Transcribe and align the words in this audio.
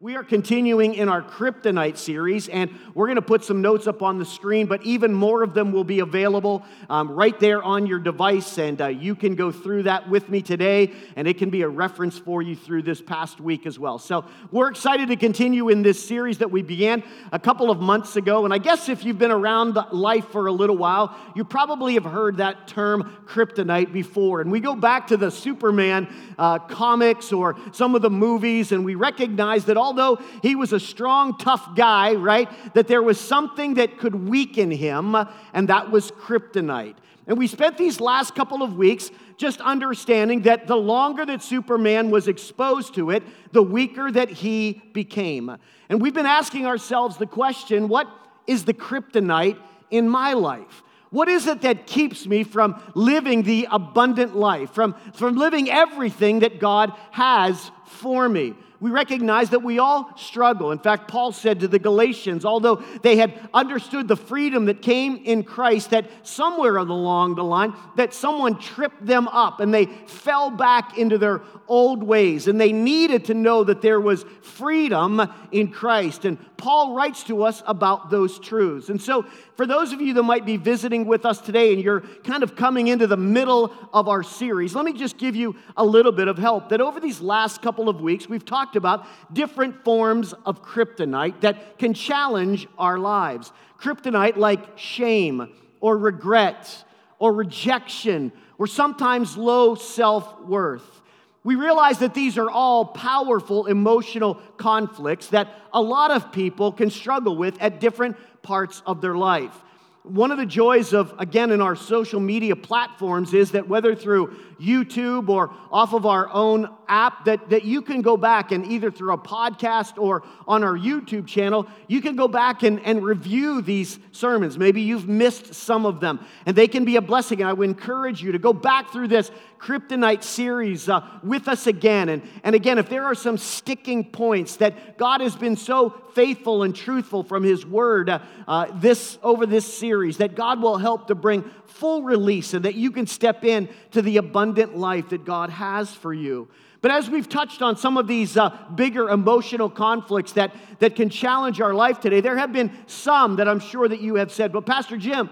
We 0.00 0.14
are 0.14 0.22
continuing 0.22 0.94
in 0.94 1.08
our 1.08 1.20
Kryptonite 1.20 1.96
series, 1.96 2.46
and 2.46 2.70
we're 2.94 3.08
going 3.08 3.16
to 3.16 3.20
put 3.22 3.42
some 3.42 3.60
notes 3.60 3.88
up 3.88 4.00
on 4.00 4.16
the 4.20 4.24
screen, 4.24 4.68
but 4.68 4.80
even 4.84 5.12
more 5.12 5.42
of 5.42 5.54
them 5.54 5.72
will 5.72 5.82
be 5.82 5.98
available 5.98 6.64
um, 6.88 7.10
right 7.10 7.36
there 7.40 7.60
on 7.64 7.84
your 7.84 7.98
device, 7.98 8.58
and 8.58 8.80
uh, 8.80 8.86
you 8.86 9.16
can 9.16 9.34
go 9.34 9.50
through 9.50 9.82
that 9.82 10.08
with 10.08 10.28
me 10.28 10.40
today, 10.40 10.92
and 11.16 11.26
it 11.26 11.36
can 11.36 11.50
be 11.50 11.62
a 11.62 11.68
reference 11.68 12.16
for 12.16 12.42
you 12.42 12.54
through 12.54 12.82
this 12.82 13.02
past 13.02 13.40
week 13.40 13.66
as 13.66 13.76
well. 13.76 13.98
So, 13.98 14.24
we're 14.52 14.68
excited 14.68 15.08
to 15.08 15.16
continue 15.16 15.68
in 15.68 15.82
this 15.82 16.06
series 16.06 16.38
that 16.38 16.52
we 16.52 16.62
began 16.62 17.02
a 17.32 17.40
couple 17.40 17.68
of 17.68 17.80
months 17.80 18.14
ago, 18.14 18.44
and 18.44 18.54
I 18.54 18.58
guess 18.58 18.88
if 18.88 19.04
you've 19.04 19.18
been 19.18 19.32
around 19.32 19.76
life 19.90 20.28
for 20.28 20.46
a 20.46 20.52
little 20.52 20.76
while, 20.76 21.12
you 21.34 21.42
probably 21.42 21.94
have 21.94 22.04
heard 22.04 22.36
that 22.36 22.68
term 22.68 23.16
kryptonite 23.26 23.92
before. 23.92 24.42
And 24.42 24.52
we 24.52 24.60
go 24.60 24.76
back 24.76 25.08
to 25.08 25.16
the 25.16 25.32
Superman 25.32 26.06
uh, 26.38 26.60
comics 26.60 27.32
or 27.32 27.56
some 27.72 27.96
of 27.96 28.02
the 28.02 28.10
movies, 28.10 28.70
and 28.70 28.84
we 28.84 28.94
recognize 28.94 29.64
that 29.64 29.76
all 29.76 29.87
although 29.88 30.20
he 30.42 30.54
was 30.54 30.74
a 30.74 30.80
strong, 30.80 31.38
tough 31.38 31.74
guy, 31.74 32.12
right, 32.14 32.48
that 32.74 32.88
there 32.88 33.02
was 33.02 33.18
something 33.18 33.74
that 33.74 33.98
could 33.98 34.28
weaken 34.28 34.70
him, 34.70 35.16
and 35.54 35.68
that 35.68 35.90
was 35.90 36.10
kryptonite. 36.10 36.96
And 37.26 37.38
we 37.38 37.46
spent 37.46 37.78
these 37.78 38.00
last 38.00 38.34
couple 38.34 38.62
of 38.62 38.76
weeks 38.76 39.10
just 39.38 39.60
understanding 39.62 40.42
that 40.42 40.66
the 40.66 40.76
longer 40.76 41.24
that 41.24 41.42
Superman 41.42 42.10
was 42.10 42.28
exposed 42.28 42.94
to 42.94 43.10
it, 43.10 43.22
the 43.52 43.62
weaker 43.62 44.10
that 44.10 44.28
he 44.28 44.82
became. 44.92 45.56
And 45.88 46.02
we've 46.02 46.14
been 46.14 46.26
asking 46.26 46.66
ourselves 46.66 47.16
the 47.16 47.26
question 47.26 47.88
what 47.88 48.08
is 48.46 48.64
the 48.64 48.74
kryptonite 48.74 49.58
in 49.90 50.08
my 50.08 50.34
life? 50.34 50.82
What 51.10 51.28
is 51.28 51.46
it 51.46 51.62
that 51.62 51.86
keeps 51.86 52.26
me 52.26 52.42
from 52.42 52.82
living 52.94 53.42
the 53.42 53.66
abundant 53.70 54.36
life, 54.36 54.72
from, 54.72 54.94
from 55.14 55.36
living 55.36 55.70
everything 55.70 56.40
that 56.40 56.60
God 56.60 56.92
has 57.12 57.70
for 57.86 58.28
me? 58.28 58.54
We 58.80 58.90
recognize 58.90 59.50
that 59.50 59.62
we 59.62 59.80
all 59.80 60.12
struggle. 60.16 60.70
In 60.70 60.78
fact, 60.78 61.08
Paul 61.08 61.32
said 61.32 61.60
to 61.60 61.68
the 61.68 61.80
Galatians, 61.80 62.44
although 62.44 62.76
they 63.02 63.16
had 63.16 63.34
understood 63.52 64.06
the 64.06 64.16
freedom 64.16 64.66
that 64.66 64.82
came 64.82 65.16
in 65.24 65.42
Christ, 65.42 65.90
that 65.90 66.08
somewhere 66.22 66.76
along 66.76 67.34
the 67.34 67.42
line, 67.42 67.74
that 67.96 68.14
someone 68.14 68.58
tripped 68.60 69.04
them 69.04 69.26
up 69.28 69.58
and 69.58 69.74
they 69.74 69.86
fell 69.86 70.50
back 70.50 70.96
into 70.96 71.18
their 71.18 71.42
old 71.66 72.04
ways. 72.04 72.46
And 72.46 72.60
they 72.60 72.72
needed 72.72 73.24
to 73.26 73.34
know 73.34 73.64
that 73.64 73.82
there 73.82 74.00
was 74.00 74.24
freedom 74.42 75.20
in 75.50 75.72
Christ. 75.72 76.24
And 76.24 76.38
Paul 76.56 76.94
writes 76.94 77.24
to 77.24 77.44
us 77.44 77.62
about 77.66 78.10
those 78.10 78.38
truths. 78.38 78.88
And 78.90 79.00
so, 79.00 79.24
for 79.56 79.66
those 79.66 79.92
of 79.92 80.00
you 80.00 80.14
that 80.14 80.22
might 80.22 80.46
be 80.46 80.56
visiting 80.56 81.04
with 81.04 81.26
us 81.26 81.40
today 81.40 81.72
and 81.72 81.82
you're 81.82 82.00
kind 82.22 82.42
of 82.44 82.54
coming 82.54 82.88
into 82.88 83.06
the 83.06 83.16
middle 83.16 83.72
of 83.92 84.08
our 84.08 84.22
series, 84.22 84.74
let 84.74 84.84
me 84.84 84.92
just 84.92 85.18
give 85.18 85.34
you 85.34 85.56
a 85.76 85.84
little 85.84 86.12
bit 86.12 86.28
of 86.28 86.38
help. 86.38 86.68
That 86.68 86.80
over 86.80 87.00
these 87.00 87.20
last 87.20 87.60
couple 87.60 87.88
of 87.88 88.00
weeks, 88.00 88.28
we've 88.28 88.44
talked 88.44 88.67
about 88.76 89.06
different 89.32 89.84
forms 89.84 90.32
of 90.44 90.62
kryptonite 90.62 91.40
that 91.40 91.78
can 91.78 91.94
challenge 91.94 92.66
our 92.78 92.98
lives. 92.98 93.52
Kryptonite 93.80 94.36
like 94.36 94.78
shame 94.78 95.52
or 95.80 95.96
regret 95.96 96.84
or 97.18 97.32
rejection 97.32 98.32
or 98.58 98.66
sometimes 98.66 99.36
low 99.36 99.74
self 99.74 100.40
worth. 100.42 101.02
We 101.44 101.54
realize 101.54 102.00
that 102.00 102.14
these 102.14 102.36
are 102.36 102.50
all 102.50 102.84
powerful 102.84 103.66
emotional 103.66 104.34
conflicts 104.56 105.28
that 105.28 105.48
a 105.72 105.80
lot 105.80 106.10
of 106.10 106.32
people 106.32 106.72
can 106.72 106.90
struggle 106.90 107.36
with 107.36 107.56
at 107.60 107.80
different 107.80 108.16
parts 108.42 108.82
of 108.84 109.00
their 109.00 109.14
life. 109.14 109.54
One 110.02 110.30
of 110.30 110.38
the 110.38 110.46
joys 110.46 110.92
of, 110.92 111.14
again, 111.18 111.50
in 111.50 111.60
our 111.60 111.76
social 111.76 112.18
media 112.18 112.56
platforms 112.56 113.34
is 113.34 113.52
that 113.52 113.68
whether 113.68 113.94
through 113.94 114.36
YouTube 114.60 115.28
or 115.28 115.52
off 115.70 115.92
of 115.94 116.06
our 116.06 116.28
own 116.32 116.68
app, 116.88 117.24
that, 117.26 117.50
that 117.50 117.64
you 117.64 117.82
can 117.82 118.02
go 118.02 118.16
back 118.16 118.52
and 118.52 118.66
either 118.66 118.90
through 118.90 119.12
a 119.12 119.18
podcast 119.18 119.98
or 119.98 120.22
on 120.46 120.64
our 120.64 120.76
YouTube 120.76 121.26
channel, 121.26 121.66
you 121.86 122.00
can 122.00 122.16
go 122.16 122.28
back 122.28 122.62
and, 122.62 122.80
and 122.80 123.04
review 123.04 123.62
these 123.62 123.98
sermons. 124.12 124.58
Maybe 124.58 124.82
you've 124.82 125.08
missed 125.08 125.54
some 125.54 125.86
of 125.86 126.00
them, 126.00 126.24
and 126.46 126.56
they 126.56 126.68
can 126.68 126.84
be 126.84 126.96
a 126.96 127.02
blessing. 127.02 127.40
And 127.40 127.48
I 127.48 127.52
would 127.52 127.68
encourage 127.68 128.22
you 128.22 128.32
to 128.32 128.38
go 128.38 128.52
back 128.52 128.92
through 128.92 129.08
this 129.08 129.30
Kryptonite 129.58 130.22
series 130.22 130.88
uh, 130.88 131.04
with 131.22 131.48
us 131.48 131.66
again. 131.66 132.08
And, 132.08 132.22
and 132.44 132.54
again, 132.54 132.78
if 132.78 132.88
there 132.88 133.04
are 133.04 133.14
some 133.14 133.36
sticking 133.36 134.04
points 134.04 134.56
that 134.56 134.96
God 134.96 135.20
has 135.20 135.34
been 135.34 135.56
so 135.56 135.90
faithful 136.14 136.62
and 136.62 136.74
truthful 136.74 137.22
from 137.22 137.42
His 137.42 137.66
Word 137.66 138.08
uh, 138.08 138.20
uh, 138.46 138.66
this, 138.80 139.18
over 139.22 139.46
this 139.46 139.72
series, 139.72 140.18
that 140.18 140.34
God 140.34 140.62
will 140.62 140.78
help 140.78 141.08
to 141.08 141.14
bring 141.14 141.42
full 141.66 142.02
release 142.02 142.54
and 142.54 142.64
that 142.64 142.74
you 142.74 142.90
can 142.90 143.06
step 143.06 143.44
in 143.44 143.68
to 143.92 144.02
the 144.02 144.16
abundant 144.48 144.78
life 144.78 145.10
that 145.10 145.24
God 145.24 145.50
has 145.50 145.92
for 145.92 146.12
you. 146.12 146.48
But 146.80 146.90
as 146.90 147.10
we've 147.10 147.28
touched 147.28 147.60
on 147.60 147.76
some 147.76 147.96
of 147.96 148.06
these 148.06 148.36
uh, 148.36 148.50
bigger 148.74 149.10
emotional 149.10 149.68
conflicts 149.68 150.32
that, 150.32 150.54
that 150.78 150.94
can 150.94 151.10
challenge 151.10 151.60
our 151.60 151.74
life 151.74 152.00
today, 152.00 152.20
there 152.20 152.38
have 152.38 152.52
been 152.52 152.70
some 152.86 153.36
that 153.36 153.48
I'm 153.48 153.60
sure 153.60 153.88
that 153.88 154.00
you 154.00 154.14
have 154.14 154.32
said, 154.32 154.52
but 154.52 154.64
Pastor 154.64 154.96
Jim, 154.96 155.28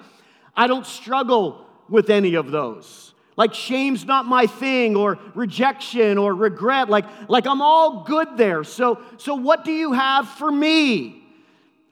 I 0.57 0.67
don't 0.67 0.87
struggle 0.87 1.67
with 1.89 2.11
any 2.11 2.35
of 2.35 2.51
those. 2.51 3.15
Like 3.37 3.55
shame's 3.55 4.05
not 4.05 4.27
my 4.27 4.47
thing, 4.47 4.97
or 4.97 5.19
rejection, 5.35 6.19
or 6.19 6.35
regret. 6.35 6.89
Like, 6.89 7.05
like 7.29 7.47
I'm 7.47 7.61
all 7.63 8.05
good 8.05 8.37
there. 8.37 8.65
So, 8.65 9.01
so 9.19 9.35
what 9.35 9.65
do 9.65 9.73
you 9.73 9.93
have 9.93 10.27
for 10.29 10.51
me? 10.51 11.23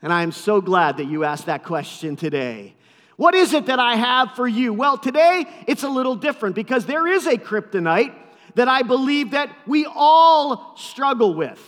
And 0.03 0.13
I 0.13 0.23
am 0.23 0.33
so 0.33 0.61
glad 0.61 0.97
that 0.97 1.07
you 1.07 1.25
asked 1.25 1.47
that 1.47 1.63
question 1.63 2.17
today. 2.17 2.75
What 3.17 3.35
is 3.35 3.53
it 3.53 3.67
that 3.67 3.79
I 3.79 3.97
have 3.97 4.33
for 4.33 4.47
you? 4.47 4.73
Well, 4.73 4.99
today 4.99 5.47
it's 5.67 5.83
a 5.83 5.89
little 5.89 6.17
different 6.17 6.55
because 6.55 6.87
there 6.87 7.07
is 7.07 7.27
a 7.27 7.37
kryptonite 7.37 8.15
that 8.55 8.69
I 8.69 8.83
believe 8.83 9.33
that 9.33 9.55
we 9.67 9.87
all 9.87 10.77
struggle 10.77 11.35
with. 11.35 11.61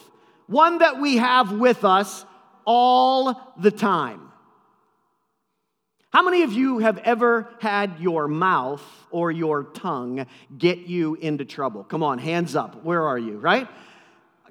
One 0.47 0.79
that 0.79 1.01
we 1.01 1.17
have 1.17 1.53
with 1.53 1.85
us 1.85 2.25
all 2.65 3.55
the 3.59 3.71
time. 3.71 4.23
How 6.13 6.23
many 6.23 6.43
of 6.43 6.53
you 6.53 6.79
have 6.79 6.99
ever 6.99 7.49
had 7.61 8.01
your 8.01 8.27
mouth 8.27 8.83
or 9.11 9.31
your 9.31 9.65
tongue 9.65 10.27
get 10.57 10.79
you 10.79 11.15
into 11.17 11.45
trouble? 11.45 11.85
Come 11.85 12.03
on, 12.03 12.19
hands 12.19 12.57
up. 12.57 12.85
Where 12.85 13.03
are 13.07 13.19
you, 13.19 13.39
right? 13.39 13.69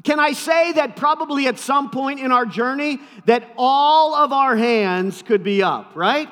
Can 0.04 0.20
I 0.20 0.34
say 0.34 0.74
that 0.74 0.96
probably 0.96 1.48
at 1.48 1.58
some 1.58 1.90
point 1.90 2.20
in 2.20 2.32
our 2.32 2.46
journey 2.46 3.00
that 3.26 3.50
all 3.58 4.14
of 4.14 4.34
our 4.34 4.56
hands 4.56 5.24
could 5.24 5.44
be 5.44 5.64
up, 5.64 5.94
right? 5.96 6.30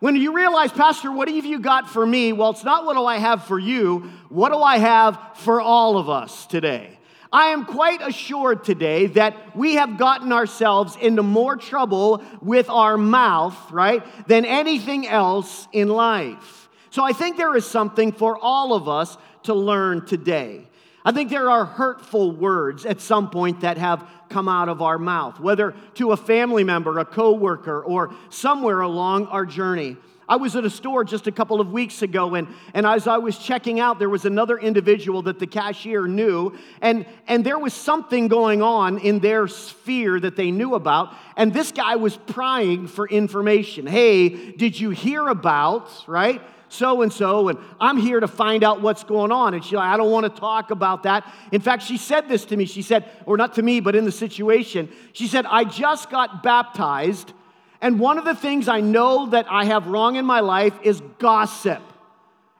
When 0.00 0.16
you 0.16 0.34
realize, 0.34 0.72
Pastor, 0.72 1.12
what 1.12 1.28
have 1.28 1.44
you 1.44 1.60
got 1.60 1.90
for 1.90 2.04
me? 2.06 2.32
Well, 2.32 2.50
it's 2.50 2.64
not 2.64 2.86
what 2.86 2.94
do 2.94 3.04
I 3.04 3.18
have 3.18 3.44
for 3.44 3.58
you, 3.58 4.10
what 4.30 4.50
do 4.50 4.58
I 4.58 4.78
have 4.78 5.20
for 5.34 5.60
all 5.60 5.98
of 5.98 6.08
us 6.08 6.46
today? 6.46 6.98
I 7.30 7.48
am 7.48 7.66
quite 7.66 8.00
assured 8.00 8.64
today 8.64 9.06
that 9.08 9.54
we 9.54 9.74
have 9.74 9.98
gotten 9.98 10.32
ourselves 10.32 10.96
into 10.96 11.22
more 11.22 11.54
trouble 11.54 12.24
with 12.40 12.70
our 12.70 12.96
mouth, 12.96 13.56
right, 13.70 14.02
than 14.26 14.46
anything 14.46 15.06
else 15.06 15.68
in 15.70 15.88
life. 15.88 16.70
So 16.88 17.04
I 17.04 17.12
think 17.12 17.36
there 17.36 17.54
is 17.54 17.66
something 17.66 18.10
for 18.10 18.38
all 18.40 18.72
of 18.72 18.88
us 18.88 19.18
to 19.44 19.54
learn 19.54 20.06
today. 20.06 20.66
I 21.04 21.12
think 21.12 21.30
there 21.30 21.50
are 21.50 21.64
hurtful 21.64 22.32
words 22.32 22.84
at 22.84 23.00
some 23.00 23.30
point 23.30 23.62
that 23.62 23.78
have 23.78 24.06
come 24.28 24.48
out 24.48 24.68
of 24.68 24.82
our 24.82 24.98
mouth, 24.98 25.40
whether 25.40 25.74
to 25.94 26.12
a 26.12 26.16
family 26.16 26.62
member, 26.62 26.98
a 26.98 27.04
coworker, 27.04 27.82
or 27.82 28.14
somewhere 28.28 28.80
along 28.80 29.26
our 29.26 29.46
journey. 29.46 29.96
I 30.28 30.36
was 30.36 30.54
at 30.54 30.64
a 30.64 30.70
store 30.70 31.02
just 31.02 31.26
a 31.26 31.32
couple 31.32 31.60
of 31.60 31.72
weeks 31.72 32.02
ago, 32.02 32.36
and, 32.36 32.46
and 32.72 32.86
as 32.86 33.08
I 33.08 33.18
was 33.18 33.36
checking 33.36 33.80
out, 33.80 33.98
there 33.98 34.08
was 34.08 34.26
another 34.26 34.56
individual 34.56 35.22
that 35.22 35.40
the 35.40 35.46
cashier 35.46 36.06
knew, 36.06 36.56
and, 36.80 37.04
and 37.26 37.44
there 37.44 37.58
was 37.58 37.74
something 37.74 38.28
going 38.28 38.62
on 38.62 38.98
in 38.98 39.18
their 39.18 39.48
sphere 39.48 40.20
that 40.20 40.36
they 40.36 40.52
knew 40.52 40.76
about. 40.76 41.12
And 41.36 41.52
this 41.52 41.72
guy 41.72 41.96
was 41.96 42.16
prying 42.16 42.86
for 42.86 43.08
information. 43.08 43.88
Hey, 43.88 44.52
did 44.52 44.78
you 44.78 44.90
hear 44.90 45.26
about, 45.26 45.90
right? 46.06 46.40
So 46.70 47.02
and 47.02 47.12
so, 47.12 47.48
and 47.48 47.58
I'm 47.78 47.98
here 47.98 48.20
to 48.20 48.28
find 48.28 48.64
out 48.64 48.80
what's 48.80 49.04
going 49.04 49.32
on. 49.32 49.54
And 49.54 49.62
she's 49.62 49.74
like, 49.74 49.88
I 49.88 49.96
don't 49.96 50.10
want 50.10 50.32
to 50.32 50.40
talk 50.40 50.70
about 50.70 51.02
that. 51.02 51.30
In 51.52 51.60
fact, 51.60 51.82
she 51.82 51.98
said 51.98 52.28
this 52.28 52.44
to 52.46 52.56
me. 52.56 52.64
She 52.64 52.82
said, 52.82 53.04
or 53.26 53.36
not 53.36 53.54
to 53.54 53.62
me, 53.62 53.80
but 53.80 53.94
in 53.94 54.04
the 54.04 54.12
situation, 54.12 54.88
she 55.12 55.28
said, 55.28 55.44
I 55.46 55.64
just 55.64 56.10
got 56.10 56.42
baptized 56.42 57.32
and 57.80 57.98
one 57.98 58.18
of 58.18 58.24
the 58.24 58.34
things 58.34 58.68
I 58.68 58.80
know 58.80 59.26
that 59.30 59.46
I 59.50 59.64
have 59.64 59.86
wrong 59.86 60.16
in 60.16 60.24
my 60.24 60.40
life 60.40 60.74
is 60.82 61.00
gossip. 61.18 61.82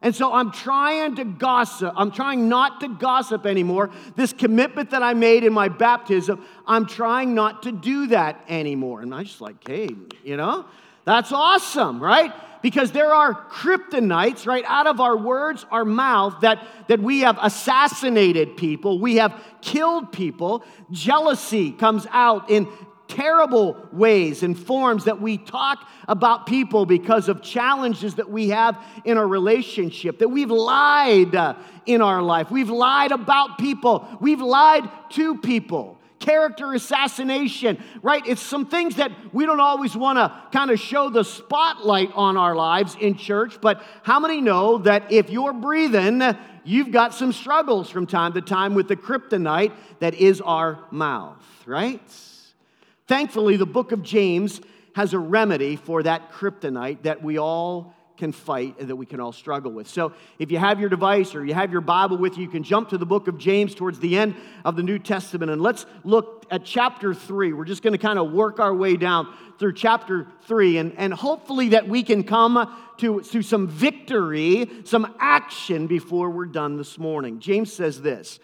And 0.03 0.15
so 0.15 0.33
I'm 0.33 0.51
trying 0.51 1.17
to 1.17 1.25
gossip. 1.25 1.93
I'm 1.95 2.11
trying 2.11 2.49
not 2.49 2.81
to 2.81 2.89
gossip 2.89 3.45
anymore. 3.45 3.91
This 4.17 4.33
commitment 4.33 4.91
that 4.91 5.03
I 5.03 5.13
made 5.13 5.45
in 5.45 5.53
my 5.53 5.69
baptism, 5.69 6.43
I'm 6.67 6.87
trying 6.87 7.35
not 7.35 7.65
to 7.65 7.73
do 7.73 8.06
that 8.06 8.43
anymore. 8.49 9.03
And 9.03 9.15
I'm 9.15 9.25
just 9.25 9.43
like, 9.43 9.56
hey, 9.69 9.91
you 10.25 10.39
know, 10.39 10.65
that's 11.05 11.33
awesome, 11.33 12.03
right? 12.03 12.33
Because 12.62 12.93
there 12.93 13.12
are 13.15 13.35
kryptonites, 13.35 14.47
right, 14.47 14.65
out 14.67 14.87
of 14.87 15.01
our 15.01 15.17
words, 15.17 15.65
our 15.71 15.85
mouth, 15.85 16.41
that, 16.43 16.67
that 16.89 17.01
we 17.01 17.21
have 17.21 17.39
assassinated 17.41 18.57
people, 18.57 18.99
we 18.99 19.17
have 19.17 19.43
killed 19.62 20.12
people. 20.12 20.65
Jealousy 20.91 21.73
comes 21.73 22.07
out 22.11 22.51
in 22.51 22.69
terrible 23.11 23.89
ways 23.93 24.43
and 24.43 24.59
forms 24.59 25.05
that 25.05 25.21
we 25.21 25.37
talk 25.37 25.89
about 26.07 26.47
people 26.47 26.87
because 26.87 27.29
of 27.29 27.43
challenges 27.43 28.15
that 28.15 28.31
we 28.31 28.51
have 28.51 28.83
in 29.05 29.19
our 29.19 29.27
relationship, 29.27 30.19
that 30.21 30.29
we've 30.29 30.51
lied 30.51 31.35
uh, 31.35 31.55
in 31.87 32.01
our 32.01 32.23
life, 32.23 32.51
we've 32.51 32.71
lied 32.71 33.11
about 33.11 33.59
people, 33.59 34.06
we've 34.21 34.41
lied 34.41 34.89
to 35.11 35.37
people. 35.39 36.00
Character 36.20 36.72
assassination, 36.75 37.82
right? 38.02 38.22
It's 38.26 38.43
some 38.43 38.67
things 38.67 38.96
that 38.96 39.11
we 39.32 39.46
don't 39.46 39.58
always 39.58 39.96
want 39.96 40.19
to 40.19 40.32
kind 40.52 40.70
of 40.70 40.78
show 40.78 41.11
the 41.11 41.25
spotlight 41.25 42.11
on 42.14 42.37
our 42.37 42.55
lives 42.55 42.96
in 43.00 43.17
church, 43.17 43.58
but 43.61 43.82
how 44.02 44.20
many 44.20 44.40
know 44.40 44.78
that 44.78 45.11
if 45.11 45.31
you're 45.31 45.52
breathing, 45.52 46.22
you've 46.64 46.93
got 46.93 47.14
some 47.14 47.32
struggles 47.32 47.90
from 47.90 48.06
time 48.06 48.34
to 48.34 48.40
time 48.40 48.75
with 48.75 48.87
the 48.87 48.96
kryptonite 48.96 49.72
that 49.99 50.14
is 50.14 50.40
our 50.40 50.78
mouth, 50.90 51.44
right? 51.67 52.00
Thankfully, 53.08 53.56
the 53.56 53.67
book 53.67 53.90
of 53.90 54.02
James 54.02 54.61
has 54.94 55.14
a 55.14 55.19
remedy 55.19 55.76
for 55.76 56.02
that 56.02 56.32
kryptonite 56.32 57.02
that 57.02 57.22
we 57.22 57.38
all 57.38 57.94
can 58.20 58.31
fight 58.32 58.76
and 58.78 58.88
that 58.88 58.94
we 58.94 59.06
can 59.06 59.19
all 59.19 59.32
struggle 59.32 59.72
with. 59.72 59.88
So, 59.88 60.12
if 60.38 60.52
you 60.52 60.58
have 60.58 60.78
your 60.78 60.90
device 60.90 61.34
or 61.34 61.44
you 61.44 61.55
have 61.55 61.72
your 61.72 61.81
Bible 61.81 62.19
with 62.19 62.37
you, 62.37 62.44
you 62.44 62.50
can 62.50 62.62
jump 62.62 62.90
to 62.90 62.99
the 62.99 63.06
book 63.06 63.26
of 63.26 63.38
James 63.38 63.75
towards 63.75 63.99
the 63.99 64.17
end 64.17 64.37
of 64.64 64.76
the 64.76 64.82
New 64.82 64.99
Testament 64.99 65.50
and 65.50 65.61
let's 65.61 65.87
look 66.05 66.46
at 66.50 66.64
chapter 66.64 67.14
3. 67.14 67.55
We're 67.55 67.64
just 67.64 67.82
going 67.82 67.94
to 67.94 67.99
kind 67.99 68.19
of 68.19 68.31
work 68.31 68.61
our 68.61 68.75
way 68.75 68.96
down 68.96 69.34
through 69.58 69.72
chapter 69.72 70.26
3 70.46 70.76
and, 70.76 70.94
and 70.99 71.14
hopefully 71.14 71.70
that 71.70 71.88
we 71.88 72.02
can 72.02 72.22
come 72.22 72.76
to, 72.99 73.22
to 73.22 73.40
some 73.40 73.67
victory, 73.67 74.69
some 74.84 75.14
action 75.19 75.87
before 75.87 76.28
we're 76.28 76.44
done 76.44 76.76
this 76.76 76.99
morning. 76.99 77.40
James 77.40 77.72
says 77.72 78.02
this 78.02 78.38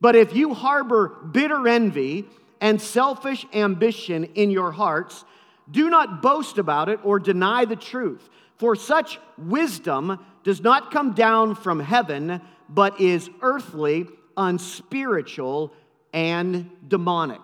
But 0.00 0.14
if 0.14 0.36
you 0.36 0.52
harbor 0.52 1.08
bitter 1.08 1.66
envy 1.66 2.26
and 2.60 2.80
selfish 2.80 3.46
ambition 3.54 4.24
in 4.34 4.50
your 4.50 4.72
hearts, 4.72 5.24
do 5.70 5.88
not 5.88 6.22
boast 6.22 6.58
about 6.58 6.88
it 6.88 7.00
or 7.02 7.18
deny 7.18 7.64
the 7.64 7.76
truth. 7.76 8.28
For 8.62 8.76
such 8.76 9.18
wisdom 9.36 10.24
does 10.44 10.60
not 10.60 10.92
come 10.92 11.14
down 11.14 11.56
from 11.56 11.80
heaven, 11.80 12.40
but 12.68 13.00
is 13.00 13.28
earthly, 13.40 14.06
unspiritual, 14.36 15.72
and 16.12 16.70
demonic. 16.86 17.40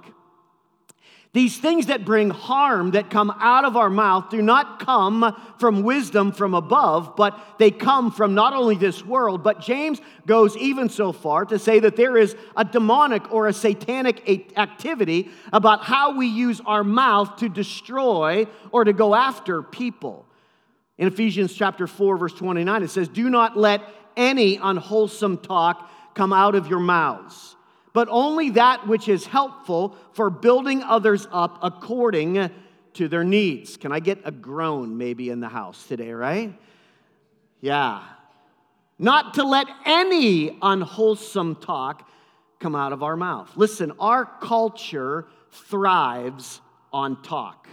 These 1.33 1.59
things 1.59 1.87
that 1.87 2.05
bring 2.05 2.31
harm 2.31 2.93
that 2.93 3.11
come 3.11 3.35
out 3.41 3.65
of 3.65 3.77
our 3.77 3.91
mouth 3.91 4.31
do 4.31 4.41
not 4.41 4.79
come 4.79 5.35
from 5.59 5.83
wisdom 5.83 6.31
from 6.31 6.55
above, 6.55 7.17
but 7.17 7.37
they 7.59 7.73
come 7.73 8.13
from 8.13 8.37
not 8.37 8.53
only 8.53 8.77
this 8.77 9.05
world, 9.05 9.43
but 9.43 9.61
James 9.61 10.01
goes 10.25 10.57
even 10.57 10.89
so 10.89 11.11
far 11.11 11.45
to 11.47 11.59
say 11.59 11.81
that 11.81 11.97
there 11.97 12.17
is 12.17 12.37
a 12.57 12.65
demonic 12.65 13.33
or 13.33 13.49
a 13.49 13.53
satanic 13.53 14.57
activity 14.57 15.31
about 15.53 15.83
how 15.83 16.17
we 16.17 16.29
use 16.29 16.61
our 16.65 16.85
mouth 16.85 17.39
to 17.39 17.49
destroy 17.49 18.47
or 18.71 18.85
to 18.85 18.93
go 18.93 19.17
after 19.17 19.65
people. 19.65 20.25
In 20.99 21.07
Ephesians 21.07 21.55
chapter 21.55 21.87
4 21.87 22.17
verse 22.19 22.35
29 22.35 22.83
it 22.83 22.91
says, 22.91 23.09
"Do 23.09 23.31
not 23.31 23.57
let 23.57 23.83
any 24.17 24.57
unwholesome 24.57 25.39
talk 25.39 25.89
come 26.15 26.33
out 26.33 26.57
of 26.57 26.67
your 26.67 26.81
mouths, 26.81 27.57
but 27.93 28.09
only 28.11 28.51
that 28.51 28.87
which 28.89 29.09
is 29.09 29.27
helpful 29.27 29.97
for 30.13 30.29
building 30.29 30.83
others 30.83 31.29
up 31.31 31.59
according 31.63 32.51
to 32.95 33.09
their 33.09 33.25
needs." 33.25 33.77
Can 33.77 33.93
I 33.93 34.01
get 34.01 34.21
a 34.25 34.33
groan 34.33 34.99
maybe 34.99 35.31
in 35.31 35.39
the 35.39 35.49
house 35.49 35.87
today, 35.87 36.13
right? 36.13 36.59
Yeah. 37.61 38.03
Not 38.99 39.35
to 39.35 39.45
let 39.45 39.69
any 39.85 40.59
unwholesome 40.61 41.57
talk 41.57 42.09
come 42.59 42.75
out 42.75 42.93
of 42.93 43.05
our 43.05 43.17
mouth. 43.17 43.57
Listen, 43.57 43.93
our 44.01 44.25
culture 44.25 45.29
thrives 45.51 46.61
on 46.93 47.23
talk. 47.23 47.69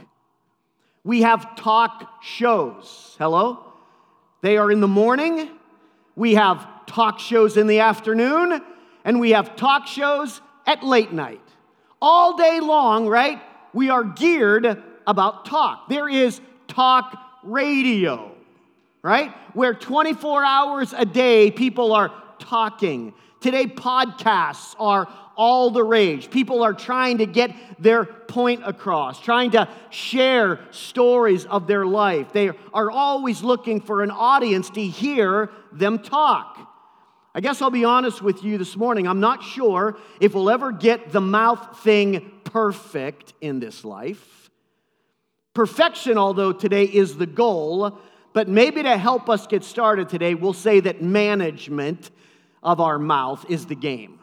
We 1.06 1.22
have 1.22 1.56
talk 1.56 2.24
shows. 2.24 3.16
Hello? 3.20 3.64
They 4.42 4.58
are 4.58 4.72
in 4.72 4.82
the 4.82 4.88
morning. 4.88 5.52
We 6.16 6.34
have 6.34 6.68
talk 6.88 7.20
shows 7.20 7.58
in 7.58 7.68
the 7.68 7.82
afternoon. 7.82 8.60
And 9.06 9.20
we 9.20 9.30
have 9.30 9.56
talk 9.56 9.86
shows 9.86 10.42
at 10.66 10.84
late 10.84 11.14
night. 11.14 11.42
All 12.02 12.36
day 12.36 12.60
long, 12.60 13.08
right? 13.08 13.40
We 13.72 13.92
are 13.92 14.04
geared 14.04 14.82
about 15.06 15.46
talk. 15.46 15.90
There 15.90 16.10
is 16.10 16.42
talk 16.68 17.16
radio, 17.44 18.32
right? 19.04 19.32
Where 19.54 19.76
24 19.76 20.44
hours 20.44 20.92
a 20.98 21.06
day 21.06 21.52
people 21.52 21.94
are 21.94 22.12
talking. 22.40 23.14
Today, 23.46 23.68
podcasts 23.68 24.76
are 24.80 25.08
all 25.38 25.70
the 25.70 25.84
rage. 25.84 26.32
People 26.32 26.64
are 26.64 26.74
trying 26.74 27.20
to 27.20 27.28
get 27.28 27.52
their 27.78 28.04
point 28.04 28.64
across, 28.66 29.20
trying 29.22 29.52
to 29.52 29.70
share 29.92 30.62
stories 30.72 31.46
of 31.46 31.68
their 31.68 31.86
life. 31.86 32.34
They 32.34 32.50
are 32.74 32.90
always 32.90 33.44
looking 33.44 33.82
for 33.82 34.02
an 34.02 34.10
audience 34.10 34.72
to 34.72 34.82
hear 34.82 35.52
them 35.72 36.00
talk. 36.00 36.58
I 37.36 37.40
guess 37.40 37.62
I'll 37.62 37.70
be 37.70 37.86
honest 37.86 38.20
with 38.20 38.44
you 38.44 38.58
this 38.58 38.76
morning. 38.76 39.08
I'm 39.08 39.20
not 39.20 39.44
sure 39.44 39.96
if 40.20 40.34
we'll 40.34 40.50
ever 40.50 40.72
get 40.72 41.12
the 41.12 41.22
mouth 41.22 41.84
thing 41.84 42.32
perfect 42.46 43.36
in 43.42 43.60
this 43.60 43.86
life. 43.86 44.50
Perfection, 45.54 46.18
although 46.18 46.52
today 46.52 46.86
is 46.86 47.16
the 47.16 47.28
goal, 47.28 48.00
but 48.34 48.48
maybe 48.48 48.82
to 48.82 48.98
help 48.98 49.30
us 49.30 49.46
get 49.46 49.64
started 49.64 50.10
today, 50.10 50.34
we'll 50.34 50.52
say 50.52 50.80
that 50.80 51.04
management 51.04 52.10
of 52.66 52.82
our 52.82 53.00
mouth 53.00 53.46
is 53.48 53.68
the 53.68 53.76
game. 53.76 54.20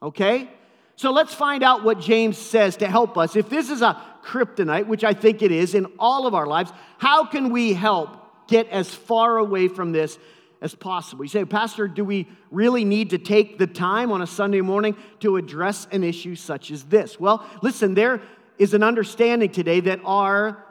Okay? 0.00 0.48
So 0.94 1.10
let's 1.10 1.34
find 1.34 1.62
out 1.62 1.82
what 1.82 2.00
James 2.00 2.36
says 2.36 2.76
to 2.76 2.86
help 2.86 3.16
us. 3.16 3.34
If 3.34 3.48
this 3.48 3.70
is 3.70 3.82
a 3.82 4.00
kryptonite, 4.22 4.86
which 4.86 5.04
I 5.04 5.14
think 5.14 5.42
it 5.42 5.50
is 5.50 5.74
in 5.74 5.86
all 5.98 6.26
of 6.26 6.34
our 6.34 6.46
lives, 6.46 6.70
how 6.98 7.24
can 7.24 7.50
we 7.50 7.72
help 7.72 8.10
get 8.46 8.68
as 8.68 8.94
far 8.94 9.38
away 9.38 9.68
from 9.68 9.92
this 9.92 10.18
as 10.60 10.74
possible? 10.74 11.24
You 11.24 11.28
say, 11.30 11.44
Pastor, 11.44 11.88
do 11.88 12.04
we 12.04 12.28
really 12.50 12.84
need 12.84 13.10
to 13.10 13.18
take 13.18 13.58
the 13.58 13.66
time 13.66 14.12
on 14.12 14.20
a 14.20 14.26
Sunday 14.26 14.60
morning 14.60 14.96
to 15.20 15.36
address 15.36 15.88
an 15.90 16.04
issue 16.04 16.34
such 16.34 16.70
as 16.70 16.84
this? 16.84 17.18
Well, 17.18 17.44
listen, 17.62 17.94
there 17.94 18.20
is 18.58 18.74
an 18.74 18.82
understanding 18.82 19.50
today 19.50 19.80
that 19.80 20.00
our 20.04 20.64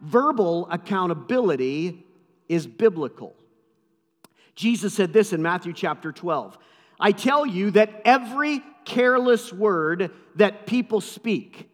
verbal 0.00 0.66
accountability 0.70 2.04
is 2.48 2.66
biblical. 2.66 3.36
Jesus 4.54 4.94
said 4.94 5.12
this 5.12 5.32
in 5.32 5.42
Matthew 5.42 5.72
chapter 5.72 6.12
12 6.12 6.58
I 7.00 7.12
tell 7.12 7.44
you 7.44 7.72
that 7.72 8.02
every 8.04 8.62
careless 8.84 9.52
word 9.52 10.10
that 10.36 10.66
people 10.66 11.00
speak, 11.00 11.68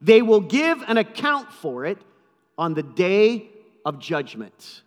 they 0.00 0.22
will 0.22 0.40
give 0.40 0.82
an 0.86 0.96
account 0.96 1.52
for 1.52 1.84
it 1.84 1.98
on 2.56 2.74
the 2.74 2.82
day 2.82 3.48
of 3.84 3.98
judgment. 3.98 4.82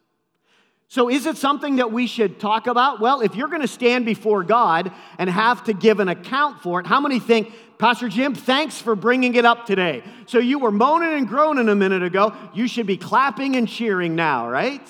So, 0.87 1.09
is 1.09 1.25
it 1.25 1.37
something 1.37 1.77
that 1.77 1.91
we 1.91 2.07
should 2.07 2.39
talk 2.39 2.67
about? 2.67 3.01
Well, 3.01 3.21
if 3.21 3.35
you're 3.35 3.47
going 3.47 3.61
to 3.61 3.67
stand 3.67 4.05
before 4.05 4.43
God 4.43 4.91
and 5.17 5.29
have 5.29 5.63
to 5.65 5.73
give 5.73 5.99
an 5.99 6.07
account 6.07 6.61
for 6.61 6.79
it, 6.79 6.85
how 6.85 7.01
many 7.01 7.19
think, 7.19 7.51
Pastor 7.77 8.07
Jim, 8.07 8.35
thanks 8.35 8.79
for 8.79 8.95
bringing 8.95 9.35
it 9.35 9.45
up 9.45 9.65
today? 9.65 10.03
So, 10.27 10.37
you 10.37 10.59
were 10.59 10.71
moaning 10.71 11.13
and 11.13 11.27
groaning 11.27 11.69
a 11.69 11.75
minute 11.75 12.03
ago. 12.03 12.33
You 12.53 12.67
should 12.67 12.85
be 12.85 12.97
clapping 12.97 13.55
and 13.55 13.67
cheering 13.67 14.15
now, 14.15 14.47
right? 14.47 14.87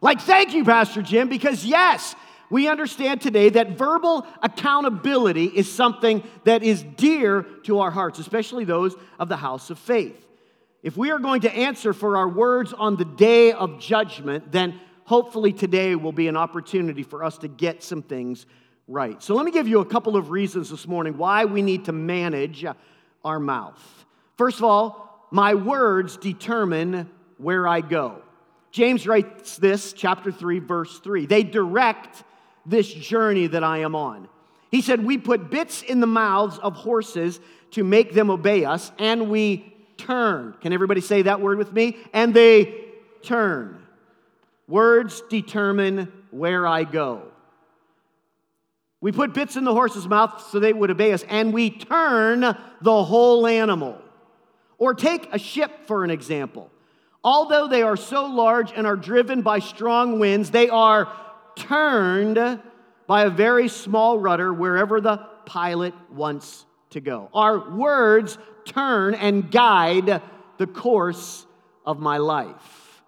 Like, 0.00 0.20
thank 0.20 0.54
you, 0.54 0.64
Pastor 0.64 1.02
Jim, 1.02 1.28
because 1.28 1.64
yes, 1.64 2.14
we 2.50 2.68
understand 2.68 3.20
today 3.20 3.50
that 3.50 3.76
verbal 3.76 4.26
accountability 4.42 5.44
is 5.46 5.70
something 5.70 6.22
that 6.44 6.62
is 6.62 6.82
dear 6.82 7.42
to 7.64 7.80
our 7.80 7.90
hearts, 7.90 8.18
especially 8.18 8.64
those 8.64 8.94
of 9.18 9.28
the 9.28 9.36
house 9.36 9.70
of 9.70 9.78
faith. 9.78 10.26
If 10.82 10.96
we 10.96 11.10
are 11.10 11.18
going 11.18 11.42
to 11.42 11.52
answer 11.52 11.92
for 11.92 12.16
our 12.16 12.28
words 12.28 12.72
on 12.72 12.96
the 12.96 13.04
day 13.04 13.52
of 13.52 13.80
judgment, 13.80 14.52
then 14.52 14.80
hopefully 15.04 15.52
today 15.52 15.94
will 15.94 16.12
be 16.12 16.28
an 16.28 16.36
opportunity 16.36 17.02
for 17.02 17.24
us 17.24 17.38
to 17.38 17.48
get 17.48 17.82
some 17.82 18.02
things 18.02 18.46
right. 18.86 19.22
So 19.22 19.34
let 19.34 19.44
me 19.44 19.50
give 19.50 19.68
you 19.68 19.80
a 19.80 19.84
couple 19.84 20.16
of 20.16 20.30
reasons 20.30 20.70
this 20.70 20.86
morning 20.86 21.18
why 21.18 21.44
we 21.44 21.62
need 21.62 21.86
to 21.86 21.92
manage 21.92 22.64
our 23.24 23.40
mouth. 23.40 23.82
First 24.36 24.58
of 24.58 24.64
all, 24.64 25.28
my 25.30 25.54
words 25.54 26.16
determine 26.16 27.10
where 27.36 27.66
I 27.66 27.80
go. 27.80 28.22
James 28.70 29.06
writes 29.06 29.56
this, 29.56 29.92
chapter 29.92 30.30
3, 30.30 30.58
verse 30.58 30.98
3. 31.00 31.26
They 31.26 31.42
direct 31.42 32.22
this 32.66 32.92
journey 32.92 33.46
that 33.46 33.64
I 33.64 33.78
am 33.78 33.94
on. 33.94 34.28
He 34.70 34.82
said, 34.82 35.04
We 35.04 35.18
put 35.18 35.50
bits 35.50 35.82
in 35.82 36.00
the 36.00 36.06
mouths 36.06 36.58
of 36.58 36.74
horses 36.74 37.40
to 37.72 37.84
make 37.84 38.12
them 38.12 38.30
obey 38.30 38.64
us, 38.64 38.92
and 38.98 39.30
we 39.30 39.74
turn. 39.96 40.54
Can 40.60 40.72
everybody 40.72 41.00
say 41.00 41.22
that 41.22 41.40
word 41.40 41.58
with 41.58 41.72
me? 41.72 41.96
And 42.12 42.34
they 42.34 42.84
turn. 43.22 43.82
Words 44.66 45.22
determine 45.30 46.12
where 46.30 46.66
I 46.66 46.84
go. 46.84 47.22
We 49.00 49.12
put 49.12 49.32
bits 49.32 49.56
in 49.56 49.64
the 49.64 49.72
horse's 49.72 50.08
mouth 50.08 50.48
so 50.50 50.58
they 50.58 50.72
would 50.72 50.90
obey 50.90 51.12
us, 51.12 51.24
and 51.28 51.52
we 51.52 51.70
turn 51.70 52.40
the 52.40 53.04
whole 53.04 53.46
animal. 53.46 53.98
Or 54.76 54.94
take 54.94 55.32
a 55.32 55.38
ship 55.38 55.86
for 55.86 56.04
an 56.04 56.10
example. 56.10 56.70
Although 57.28 57.68
they 57.68 57.82
are 57.82 57.98
so 57.98 58.24
large 58.24 58.72
and 58.72 58.86
are 58.86 58.96
driven 58.96 59.42
by 59.42 59.58
strong 59.58 60.18
winds, 60.18 60.50
they 60.50 60.70
are 60.70 61.12
turned 61.56 62.38
by 63.06 63.24
a 63.24 63.28
very 63.28 63.68
small 63.68 64.18
rudder 64.18 64.50
wherever 64.50 64.98
the 64.98 65.18
pilot 65.44 65.92
wants 66.10 66.64
to 66.88 67.02
go. 67.02 67.28
Our 67.34 67.76
words 67.76 68.38
turn 68.64 69.14
and 69.14 69.50
guide 69.50 70.22
the 70.56 70.66
course 70.66 71.44
of 71.84 72.00
my 72.00 72.16
life. 72.16 73.02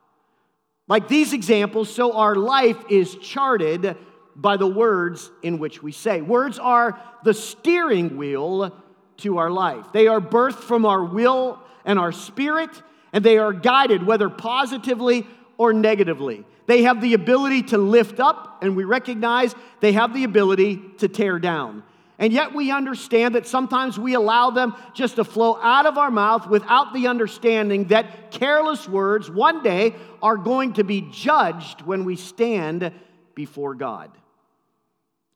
Like 0.86 1.08
these 1.08 1.32
examples, 1.32 1.88
so 1.88 2.12
our 2.12 2.34
life 2.34 2.76
is 2.90 3.14
charted 3.22 3.96
by 4.36 4.58
the 4.58 4.66
words 4.66 5.30
in 5.42 5.58
which 5.58 5.82
we 5.82 5.92
say. 5.92 6.20
Words 6.20 6.58
are 6.58 7.00
the 7.24 7.32
steering 7.32 8.18
wheel 8.18 8.70
to 9.16 9.38
our 9.38 9.50
life. 9.50 9.86
They 9.94 10.08
are 10.08 10.20
birthed 10.20 10.62
from 10.62 10.84
our 10.84 11.02
will 11.02 11.58
and 11.86 11.98
our 11.98 12.12
spirit, 12.12 12.82
and 13.12 13.24
they 13.24 13.38
are 13.38 13.52
guided 13.52 14.04
whether 14.06 14.28
positively 14.28 15.26
or 15.58 15.72
negatively. 15.72 16.44
They 16.66 16.82
have 16.82 17.00
the 17.00 17.14
ability 17.14 17.64
to 17.64 17.78
lift 17.78 18.20
up, 18.20 18.58
and 18.62 18.76
we 18.76 18.84
recognize 18.84 19.54
they 19.80 19.92
have 19.92 20.14
the 20.14 20.24
ability 20.24 20.80
to 20.98 21.08
tear 21.08 21.38
down. 21.38 21.82
And 22.20 22.34
yet 22.34 22.54
we 22.54 22.70
understand 22.70 23.34
that 23.34 23.46
sometimes 23.46 23.98
we 23.98 24.12
allow 24.12 24.50
them 24.50 24.76
just 24.92 25.16
to 25.16 25.24
flow 25.24 25.58
out 25.60 25.86
of 25.86 25.96
our 25.96 26.10
mouth 26.10 26.46
without 26.46 26.92
the 26.92 27.06
understanding 27.06 27.86
that 27.86 28.30
careless 28.30 28.86
words 28.86 29.30
one 29.30 29.62
day 29.62 29.96
are 30.22 30.36
going 30.36 30.74
to 30.74 30.84
be 30.84 31.08
judged 31.10 31.80
when 31.80 32.04
we 32.04 32.16
stand 32.16 32.92
before 33.34 33.74
God. 33.74 34.10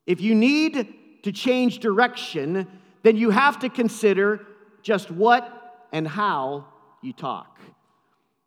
If 0.05 0.21
you 0.21 0.35
need 0.35 0.93
to 1.23 1.31
change 1.31 1.79
direction, 1.79 2.67
then 3.01 3.17
you 3.17 3.31
have 3.31 3.59
to 3.59 3.69
consider 3.69 4.45
just 4.83 5.09
what 5.09 5.87
and 5.91 6.07
how 6.07 6.67
you 7.01 7.13
talk. 7.13 7.54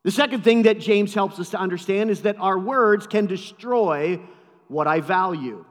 The 0.04 0.10
second 0.10 0.44
thing 0.44 0.62
that 0.62 0.78
James 0.78 1.12
helps 1.12 1.38
us 1.38 1.50
to 1.50 1.58
understand 1.58 2.10
is 2.10 2.22
that 2.22 2.38
our 2.38 2.58
words 2.58 3.06
can 3.06 3.26
destroy 3.26 4.20
what 4.68 4.86
I 4.86 5.00
value. 5.00 5.64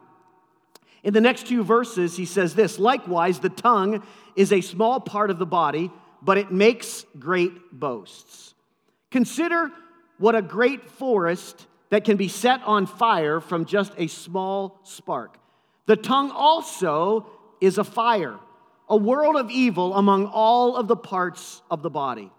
In 1.04 1.14
the 1.14 1.22
next 1.22 1.48
two 1.48 1.64
verses, 1.64 2.18
he 2.18 2.26
says 2.26 2.54
this 2.54 2.80
Likewise, 2.80 3.40
the 3.40 3.50
tongue 3.50 4.06
is 4.36 4.52
a 4.52 4.62
small 4.62 5.00
part 5.00 5.30
of 5.30 5.40
the 5.40 5.46
body, 5.46 5.92
but 6.22 6.38
it 6.38 6.52
makes 6.52 7.06
great 7.18 7.54
boasts. 7.72 8.54
Consider 9.12 9.72
what 10.18 10.36
a 10.36 10.42
great 10.42 10.90
forest 10.90 11.66
that 11.90 12.04
can 12.04 12.18
be 12.18 12.28
set 12.28 12.62
on 12.64 12.86
fire 12.86 13.40
from 13.40 13.66
just 13.66 13.94
a 13.98 14.08
small 14.08 14.80
spark. 14.84 15.38
The 15.86 15.96
tongue 15.96 16.32
also 16.32 17.28
is 17.62 17.78
a 17.78 17.84
fire, 17.84 18.38
a 18.90 18.98
world 18.98 19.38
of 19.38 19.50
evil 19.50 19.96
among 19.96 20.26
all 20.26 20.76
of 20.76 20.88
the 20.88 20.98
parts 20.98 21.62
of 21.72 21.82
the 21.82 21.90
body. 21.90 22.32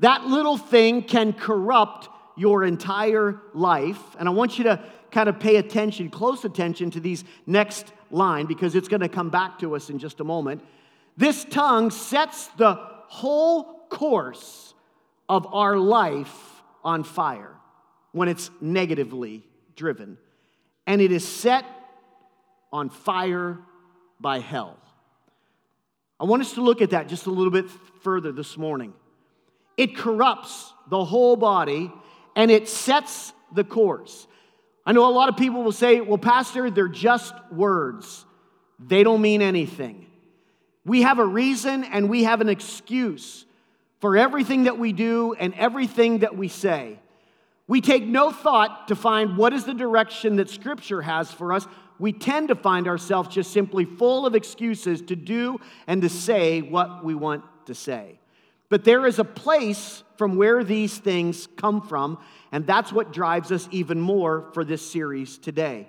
That 0.00 0.26
little 0.26 0.58
thing 0.58 1.02
can 1.02 1.32
corrupt 1.32 2.08
your 2.36 2.64
entire 2.64 3.40
life. 3.54 4.00
And 4.18 4.28
I 4.28 4.32
want 4.32 4.58
you 4.58 4.64
to 4.64 4.82
kind 5.10 5.28
of 5.28 5.40
pay 5.40 5.56
attention, 5.56 6.10
close 6.10 6.44
attention 6.44 6.90
to 6.90 7.00
these 7.00 7.24
next 7.46 7.92
line 8.10 8.46
because 8.46 8.74
it's 8.74 8.88
going 8.88 9.00
to 9.00 9.08
come 9.08 9.30
back 9.30 9.58
to 9.60 9.74
us 9.74 9.88
in 9.88 9.98
just 9.98 10.20
a 10.20 10.24
moment. 10.24 10.62
This 11.16 11.44
tongue 11.44 11.90
sets 11.90 12.48
the 12.58 12.74
whole 13.08 13.86
course 13.88 14.74
of 15.28 15.46
our 15.54 15.78
life 15.78 16.62
on 16.84 17.02
fire 17.02 17.54
when 18.12 18.28
it's 18.28 18.50
negatively 18.60 19.44
driven. 19.74 20.18
And 20.86 21.00
it 21.00 21.10
is 21.10 21.26
set 21.26 21.64
on 22.72 22.90
fire 22.90 23.58
by 24.20 24.40
hell. 24.40 24.78
I 26.20 26.24
want 26.24 26.42
us 26.42 26.54
to 26.54 26.60
look 26.60 26.80
at 26.80 26.90
that 26.90 27.08
just 27.08 27.26
a 27.26 27.30
little 27.30 27.50
bit 27.50 27.66
further 28.02 28.32
this 28.32 28.56
morning. 28.56 28.94
It 29.76 29.96
corrupts 29.96 30.72
the 30.88 31.04
whole 31.04 31.36
body 31.36 31.92
and 32.34 32.50
it 32.50 32.68
sets 32.68 33.32
the 33.52 33.64
course. 33.64 34.26
I 34.84 34.92
know 34.92 35.08
a 35.08 35.10
lot 35.10 35.28
of 35.28 35.36
people 35.36 35.62
will 35.62 35.72
say, 35.72 36.00
well, 36.00 36.18
Pastor, 36.18 36.70
they're 36.70 36.88
just 36.88 37.34
words, 37.50 38.24
they 38.78 39.02
don't 39.02 39.20
mean 39.20 39.42
anything. 39.42 40.06
We 40.84 41.02
have 41.02 41.18
a 41.18 41.26
reason 41.26 41.82
and 41.82 42.08
we 42.08 42.22
have 42.24 42.40
an 42.40 42.48
excuse 42.48 43.44
for 44.00 44.16
everything 44.16 44.64
that 44.64 44.78
we 44.78 44.92
do 44.92 45.34
and 45.34 45.52
everything 45.54 46.20
that 46.20 46.36
we 46.36 46.46
say. 46.46 47.00
We 47.66 47.80
take 47.80 48.04
no 48.04 48.30
thought 48.30 48.88
to 48.88 48.94
find 48.94 49.36
what 49.36 49.52
is 49.52 49.64
the 49.64 49.74
direction 49.74 50.36
that 50.36 50.48
Scripture 50.48 51.02
has 51.02 51.32
for 51.32 51.52
us. 51.52 51.66
We 51.98 52.12
tend 52.12 52.48
to 52.48 52.54
find 52.54 52.86
ourselves 52.86 53.28
just 53.30 53.50
simply 53.52 53.84
full 53.84 54.26
of 54.26 54.36
excuses 54.36 55.02
to 55.02 55.16
do 55.16 55.58
and 55.88 56.02
to 56.02 56.08
say 56.08 56.62
what 56.62 57.04
we 57.04 57.16
want 57.16 57.42
to 57.66 57.74
say. 57.74 58.20
But 58.68 58.84
there 58.84 59.06
is 59.06 59.18
a 59.18 59.24
place 59.24 60.02
from 60.16 60.36
where 60.36 60.64
these 60.64 60.98
things 60.98 61.46
come 61.56 61.82
from, 61.82 62.18
and 62.50 62.66
that's 62.66 62.92
what 62.92 63.12
drives 63.12 63.52
us 63.52 63.68
even 63.70 64.00
more 64.00 64.46
for 64.52 64.64
this 64.64 64.88
series 64.88 65.38
today. 65.38 65.88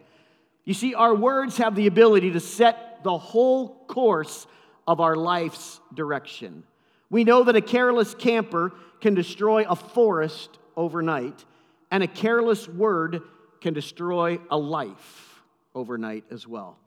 You 0.64 0.74
see, 0.74 0.94
our 0.94 1.16
words 1.16 1.58
have 1.58 1.76
the 1.76 1.88
ability 1.88 2.32
to 2.32 2.40
set 2.40 3.04
the 3.04 3.18
whole 3.18 3.86
course 3.88 4.48
of 4.86 5.00
our 5.00 5.16
life's 5.16 5.80
direction. 5.94 6.64
We 7.10 7.24
know 7.24 7.44
that 7.44 7.56
a 7.56 7.62
careless 7.62 8.14
camper 8.14 8.74
can 9.00 9.14
destroy 9.14 9.64
a 9.64 9.76
forest 9.76 10.60
overnight, 10.76 11.46
and 11.90 12.04
a 12.04 12.08
careless 12.08 12.68
word 12.68 13.22
can 13.62 13.74
destroy 13.74 14.40
a 14.52 14.58
life 14.58 15.42
overnight 15.74 16.26
as 16.32 16.48
well. 16.48 16.78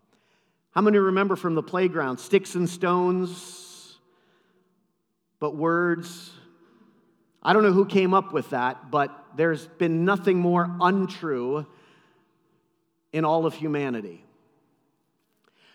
How 0.73 0.83
many 0.83 0.99
remember 0.99 1.37
from 1.37 1.55
the 1.55 1.63
playground 1.63 2.19
sticks 2.19 2.55
and 2.55 2.69
stones, 2.69 3.70
but 5.41 5.57
words. 5.57 6.31
I 7.43 7.53
don't 7.53 7.63
know 7.63 7.73
who 7.73 7.87
came 7.87 8.15
up 8.15 8.33
with 8.33 8.51
that, 8.51 8.91
but 8.91 9.11
there's 9.35 9.67
been 9.67 10.05
nothing 10.05 10.39
more 10.39 10.71
untrue 10.81 11.67
in 13.13 13.25
all 13.25 13.47
of 13.47 13.55
humanity. 13.55 14.25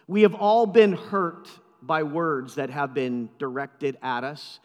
We 0.08 0.22
have 0.22 0.36
all 0.36 0.68
been 0.68 0.94
hurt 0.94 1.50
by 1.82 2.04
words 2.04 2.56
that 2.56 2.70
have 2.70 2.94
been 2.94 3.30
directed 3.40 3.98
at 4.02 4.24
us. 4.24 4.60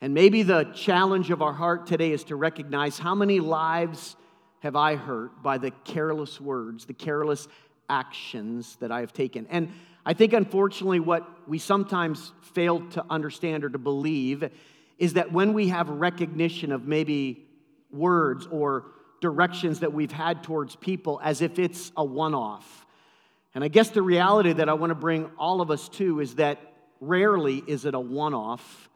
And 0.00 0.14
maybe 0.14 0.42
the 0.42 0.64
challenge 0.74 1.30
of 1.30 1.42
our 1.42 1.52
heart 1.52 1.86
today 1.86 2.12
is 2.12 2.24
to 2.24 2.36
recognize 2.36 2.98
how 2.98 3.14
many 3.14 3.40
lives 3.40 4.16
have 4.60 4.76
I 4.76 4.96
hurt 4.96 5.42
by 5.42 5.58
the 5.58 5.70
careless 5.70 6.40
words, 6.40 6.84
the 6.84 6.92
careless 6.92 7.48
actions 7.88 8.76
that 8.80 8.90
I 8.92 9.00
have 9.00 9.12
taken. 9.12 9.46
And 9.48 9.72
I 10.08 10.14
think, 10.14 10.32
unfortunately, 10.32 11.00
what 11.00 11.28
we 11.46 11.58
sometimes 11.58 12.32
fail 12.54 12.80
to 12.92 13.04
understand 13.10 13.62
or 13.62 13.68
to 13.68 13.76
believe 13.76 14.50
is 14.96 15.12
that 15.12 15.32
when 15.32 15.52
we 15.52 15.68
have 15.68 15.90
recognition 15.90 16.72
of 16.72 16.86
maybe 16.86 17.46
words 17.90 18.48
or 18.50 18.86
directions 19.20 19.80
that 19.80 19.92
we've 19.92 20.10
had 20.10 20.42
towards 20.42 20.76
people 20.76 21.20
as 21.22 21.42
if 21.42 21.58
it's 21.58 21.92
a 21.94 22.02
one 22.02 22.34
off. 22.34 22.86
And 23.54 23.62
I 23.62 23.68
guess 23.68 23.90
the 23.90 24.00
reality 24.00 24.54
that 24.54 24.70
I 24.70 24.72
want 24.72 24.92
to 24.92 24.94
bring 24.94 25.30
all 25.38 25.60
of 25.60 25.70
us 25.70 25.90
to 25.90 26.20
is 26.20 26.36
that 26.36 26.58
rarely 27.02 27.62
is 27.66 27.84
it 27.84 27.92
a 27.92 28.00
one 28.00 28.32
off. 28.32 28.88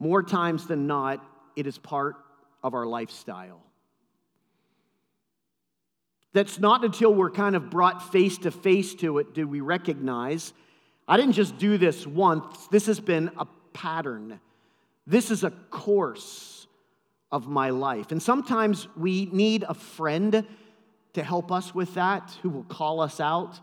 More 0.00 0.24
times 0.24 0.66
than 0.66 0.88
not, 0.88 1.24
it 1.54 1.68
is 1.68 1.78
part 1.78 2.16
of 2.64 2.74
our 2.74 2.86
lifestyle. 2.86 3.62
That's 6.32 6.58
not 6.58 6.84
until 6.84 7.14
we're 7.14 7.30
kind 7.30 7.56
of 7.56 7.70
brought 7.70 8.12
face 8.12 8.38
to 8.38 8.50
face 8.50 8.94
to 8.96 9.18
it 9.18 9.34
do 9.34 9.48
we 9.48 9.60
recognize 9.60 10.52
I 11.08 11.16
didn't 11.16 11.34
just 11.34 11.58
do 11.58 11.78
this 11.78 12.06
once, 12.06 12.66
this 12.68 12.86
has 12.86 13.00
been 13.00 13.30
a 13.38 13.46
pattern. 13.72 14.40
This 15.06 15.30
is 15.30 15.44
a 15.44 15.50
course 15.70 16.66
of 17.30 17.46
my 17.46 17.70
life. 17.70 18.10
And 18.10 18.22
sometimes 18.22 18.88
we 18.96 19.26
need 19.26 19.64
a 19.68 19.74
friend 19.74 20.44
to 21.12 21.22
help 21.22 21.52
us 21.52 21.74
with 21.74 21.94
that, 21.94 22.36
who 22.42 22.50
will 22.50 22.64
call 22.64 23.00
us 23.00 23.20
out. 23.20 23.60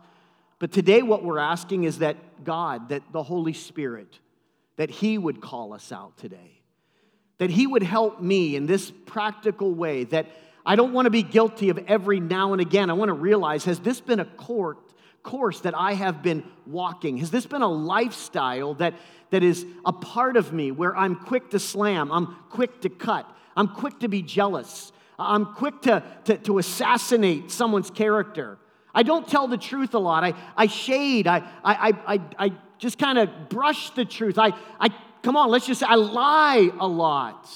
But 0.58 0.72
today, 0.72 1.02
what 1.02 1.22
we're 1.22 1.38
asking 1.38 1.84
is 1.84 1.98
that 1.98 2.44
God, 2.44 2.88
that 2.88 3.02
the 3.12 3.22
Holy 3.22 3.52
Spirit, 3.52 4.18
that 4.76 4.90
He 4.90 5.18
would 5.18 5.40
call 5.40 5.72
us 5.74 5.92
out 5.92 6.16
today. 6.16 6.62
That 7.38 7.50
He 7.50 7.66
would 7.66 7.82
help 7.82 8.22
me 8.22 8.56
in 8.56 8.66
this 8.66 8.90
practical 8.90 9.72
way, 9.72 10.04
that 10.04 10.26
I 10.66 10.76
don't 10.76 10.92
want 10.92 11.06
to 11.06 11.10
be 11.10 11.22
guilty 11.22 11.68
of 11.68 11.78
every 11.86 12.20
now 12.20 12.52
and 12.52 12.60
again. 12.60 12.90
I 12.90 12.94
want 12.94 13.10
to 13.10 13.14
realize 13.14 13.64
has 13.64 13.80
this 13.80 14.00
been 14.00 14.20
a 14.20 14.24
court, 14.24 14.78
course 15.22 15.60
that 15.60 15.76
I 15.76 15.94
have 15.94 16.22
been 16.22 16.44
walking? 16.66 17.18
Has 17.18 17.30
this 17.30 17.46
been 17.46 17.62
a 17.62 17.68
lifestyle 17.68 18.74
that, 18.74 18.94
that 19.30 19.42
is 19.42 19.66
a 19.84 19.92
part 19.92 20.36
of 20.36 20.52
me 20.52 20.70
where 20.70 20.96
I'm 20.96 21.16
quick 21.16 21.50
to 21.50 21.58
slam, 21.58 22.10
I'm 22.10 22.36
quick 22.50 22.80
to 22.82 22.88
cut, 22.88 23.28
I'm 23.56 23.68
quick 23.68 24.00
to 24.00 24.08
be 24.08 24.22
jealous, 24.22 24.92
I'm 25.18 25.46
quick 25.46 25.82
to, 25.82 26.02
to, 26.24 26.38
to 26.38 26.58
assassinate 26.58 27.50
someone's 27.50 27.90
character? 27.90 28.58
I 28.94 29.02
don't 29.02 29.26
tell 29.26 29.48
the 29.48 29.58
truth 29.58 29.94
a 29.94 29.98
lot. 29.98 30.22
I, 30.22 30.34
I 30.56 30.66
shade, 30.66 31.26
I, 31.26 31.38
I, 31.64 31.92
I, 32.06 32.20
I 32.38 32.52
just 32.78 32.98
kind 32.98 33.18
of 33.18 33.48
brush 33.48 33.90
the 33.90 34.04
truth. 34.04 34.38
I, 34.38 34.52
I, 34.78 34.90
come 35.22 35.36
on, 35.36 35.50
let's 35.50 35.66
just 35.66 35.80
say 35.80 35.86
I 35.88 35.96
lie 35.96 36.70
a 36.78 36.86
lot. 36.86 37.50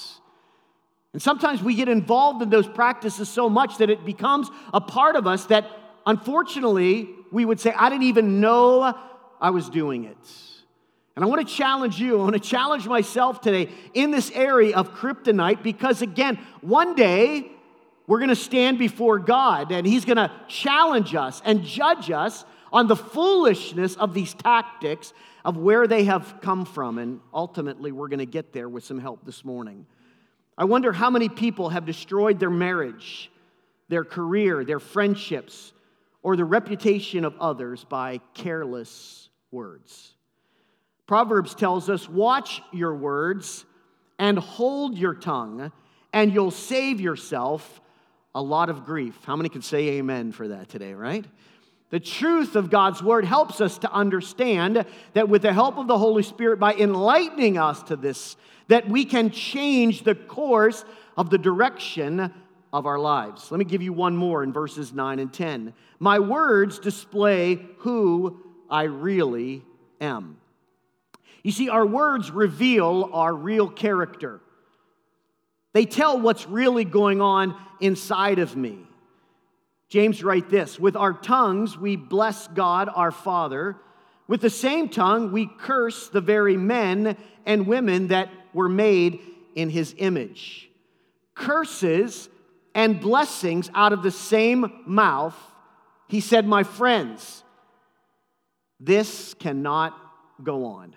And 1.13 1.21
sometimes 1.21 1.63
we 1.63 1.75
get 1.75 1.89
involved 1.89 2.41
in 2.41 2.49
those 2.49 2.67
practices 2.67 3.29
so 3.29 3.49
much 3.49 3.77
that 3.77 3.89
it 3.89 4.05
becomes 4.05 4.49
a 4.73 4.81
part 4.81 5.15
of 5.15 5.25
us 5.25 5.45
that 5.45 5.65
unfortunately 6.05 7.09
we 7.31 7.45
would 7.45 7.59
say, 7.59 7.71
I 7.71 7.89
didn't 7.89 8.03
even 8.03 8.39
know 8.39 8.97
I 9.41 9.49
was 9.49 9.69
doing 9.69 10.05
it. 10.05 10.17
And 11.15 11.25
I 11.25 11.27
want 11.27 11.45
to 11.45 11.53
challenge 11.53 11.99
you, 11.99 12.19
I 12.19 12.23
want 12.23 12.33
to 12.35 12.39
challenge 12.39 12.87
myself 12.87 13.41
today 13.41 13.69
in 13.93 14.11
this 14.11 14.31
area 14.31 14.75
of 14.75 14.93
kryptonite 14.93 15.63
because, 15.63 16.01
again, 16.01 16.37
one 16.61 16.95
day 16.95 17.51
we're 18.07 18.19
going 18.19 18.29
to 18.29 18.35
stand 18.35 18.79
before 18.79 19.19
God 19.19 19.71
and 19.71 19.85
He's 19.85 20.05
going 20.05 20.17
to 20.17 20.31
challenge 20.47 21.15
us 21.15 21.41
and 21.43 21.63
judge 21.63 22.09
us 22.09 22.45
on 22.71 22.87
the 22.87 22.95
foolishness 22.95 23.95
of 23.95 24.13
these 24.13 24.33
tactics 24.33 25.11
of 25.43 25.57
where 25.57 25.87
they 25.87 26.05
have 26.05 26.35
come 26.41 26.63
from. 26.63 26.97
And 26.97 27.19
ultimately, 27.33 27.91
we're 27.91 28.07
going 28.07 28.19
to 28.19 28.25
get 28.25 28.53
there 28.53 28.69
with 28.69 28.85
some 28.85 28.99
help 28.99 29.25
this 29.25 29.43
morning. 29.43 29.85
I 30.59 30.65
wonder 30.65 30.91
how 30.91 31.09
many 31.09 31.29
people 31.29 31.69
have 31.69 31.85
destroyed 31.85 32.37
their 32.37 32.49
marriage, 32.49 33.31
their 33.87 34.03
career, 34.03 34.65
their 34.65 34.81
friendships, 34.81 35.71
or 36.21 36.35
the 36.35 36.43
reputation 36.43 37.23
of 37.23 37.33
others 37.39 37.85
by 37.85 38.19
careless 38.33 39.29
words. 39.51 40.15
Proverbs 41.07 41.55
tells 41.55 41.89
us 41.89 42.09
watch 42.09 42.61
your 42.73 42.93
words 42.93 43.63
and 44.19 44.37
hold 44.37 44.97
your 44.97 45.13
tongue, 45.13 45.71
and 46.11 46.33
you'll 46.33 46.51
save 46.51 46.99
yourself 46.99 47.79
a 48.35 48.41
lot 48.41 48.69
of 48.69 48.83
grief. 48.83 49.17
How 49.23 49.37
many 49.37 49.47
can 49.47 49.61
say 49.61 49.87
amen 49.91 50.33
for 50.33 50.49
that 50.49 50.67
today, 50.67 50.93
right? 50.93 51.25
The 51.89 52.01
truth 52.01 52.57
of 52.57 52.69
God's 52.69 53.01
word 53.01 53.23
helps 53.23 53.61
us 53.61 53.77
to 53.79 53.91
understand 53.91 54.85
that 55.13 55.29
with 55.29 55.41
the 55.41 55.53
help 55.53 55.77
of 55.77 55.87
the 55.87 55.97
Holy 55.97 56.21
Spirit, 56.21 56.59
by 56.59 56.73
enlightening 56.73 57.57
us 57.57 57.81
to 57.83 57.95
this, 57.95 58.35
that 58.69 58.87
we 58.87 59.03
can 59.03 59.29
change 59.29 60.03
the 60.03 60.15
course 60.15 60.85
of 61.17 61.29
the 61.29 61.37
direction 61.37 62.31
of 62.71 62.85
our 62.85 62.99
lives. 62.99 63.51
Let 63.51 63.57
me 63.57 63.65
give 63.65 63.81
you 63.81 63.91
one 63.91 64.15
more 64.15 64.43
in 64.43 64.53
verses 64.53 64.93
9 64.93 65.19
and 65.19 65.33
10. 65.33 65.73
My 65.99 66.19
words 66.19 66.79
display 66.79 67.59
who 67.79 68.41
I 68.69 68.83
really 68.83 69.63
am. 69.99 70.37
You 71.43 71.51
see, 71.51 71.67
our 71.69 71.85
words 71.85 72.31
reveal 72.31 73.09
our 73.11 73.33
real 73.33 73.67
character. 73.67 74.39
They 75.73 75.85
tell 75.85 76.19
what's 76.19 76.47
really 76.47 76.85
going 76.85 77.21
on 77.21 77.55
inside 77.79 78.39
of 78.39 78.55
me. 78.55 78.77
James 79.87 80.23
write 80.23 80.49
this, 80.51 80.79
with 80.79 80.95
our 80.95 81.13
tongues 81.13 81.75
we 81.75 81.95
bless 81.95 82.47
God 82.47 82.89
our 82.93 83.11
Father. 83.11 83.77
With 84.27 84.41
the 84.41 84.49
same 84.51 84.89
tongue 84.89 85.31
we 85.31 85.47
curse 85.47 86.09
the 86.09 86.21
very 86.21 86.55
men 86.55 87.17
and 87.47 87.65
women 87.65 88.09
that 88.09 88.29
were 88.53 88.69
made 88.69 89.19
in 89.55 89.69
his 89.69 89.95
image. 89.97 90.69
Curses 91.35 92.29
and 92.75 92.99
blessings 92.99 93.69
out 93.73 93.93
of 93.93 94.03
the 94.03 94.11
same 94.11 94.83
mouth. 94.85 95.35
He 96.07 96.19
said, 96.21 96.47
"My 96.47 96.63
friends, 96.63 97.43
this 98.79 99.33
cannot 99.33 99.95
go 100.43 100.65
on." 100.65 100.95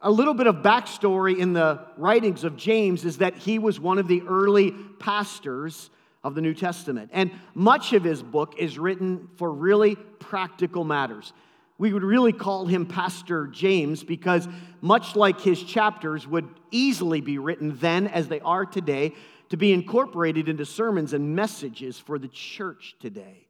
A 0.00 0.10
little 0.10 0.34
bit 0.34 0.46
of 0.46 0.56
backstory 0.56 1.36
in 1.36 1.52
the 1.52 1.86
writings 1.96 2.44
of 2.44 2.56
James 2.56 3.04
is 3.04 3.18
that 3.18 3.36
he 3.36 3.58
was 3.58 3.78
one 3.78 3.98
of 3.98 4.08
the 4.08 4.22
early 4.22 4.72
pastors 4.98 5.90
of 6.24 6.34
the 6.34 6.40
New 6.40 6.54
Testament. 6.54 7.10
And 7.12 7.30
much 7.54 7.92
of 7.92 8.02
his 8.02 8.22
book 8.22 8.54
is 8.58 8.78
written 8.78 9.28
for 9.36 9.52
really 9.52 9.94
practical 9.94 10.82
matters. 10.82 11.32
We 11.78 11.92
would 11.92 12.02
really 12.02 12.32
call 12.32 12.66
him 12.66 12.86
Pastor 12.86 13.46
James 13.46 14.02
because, 14.02 14.48
much 14.80 15.14
like 15.14 15.40
his 15.40 15.62
chapters 15.62 16.26
would 16.26 16.48
easily 16.70 17.20
be 17.20 17.38
written 17.38 17.76
then 17.78 18.06
as 18.06 18.28
they 18.28 18.40
are 18.40 18.64
today, 18.64 19.12
to 19.50 19.56
be 19.56 19.72
incorporated 19.72 20.48
into 20.48 20.64
sermons 20.64 21.12
and 21.12 21.36
messages 21.36 21.98
for 21.98 22.18
the 22.18 22.28
church 22.28 22.96
today. 23.00 23.46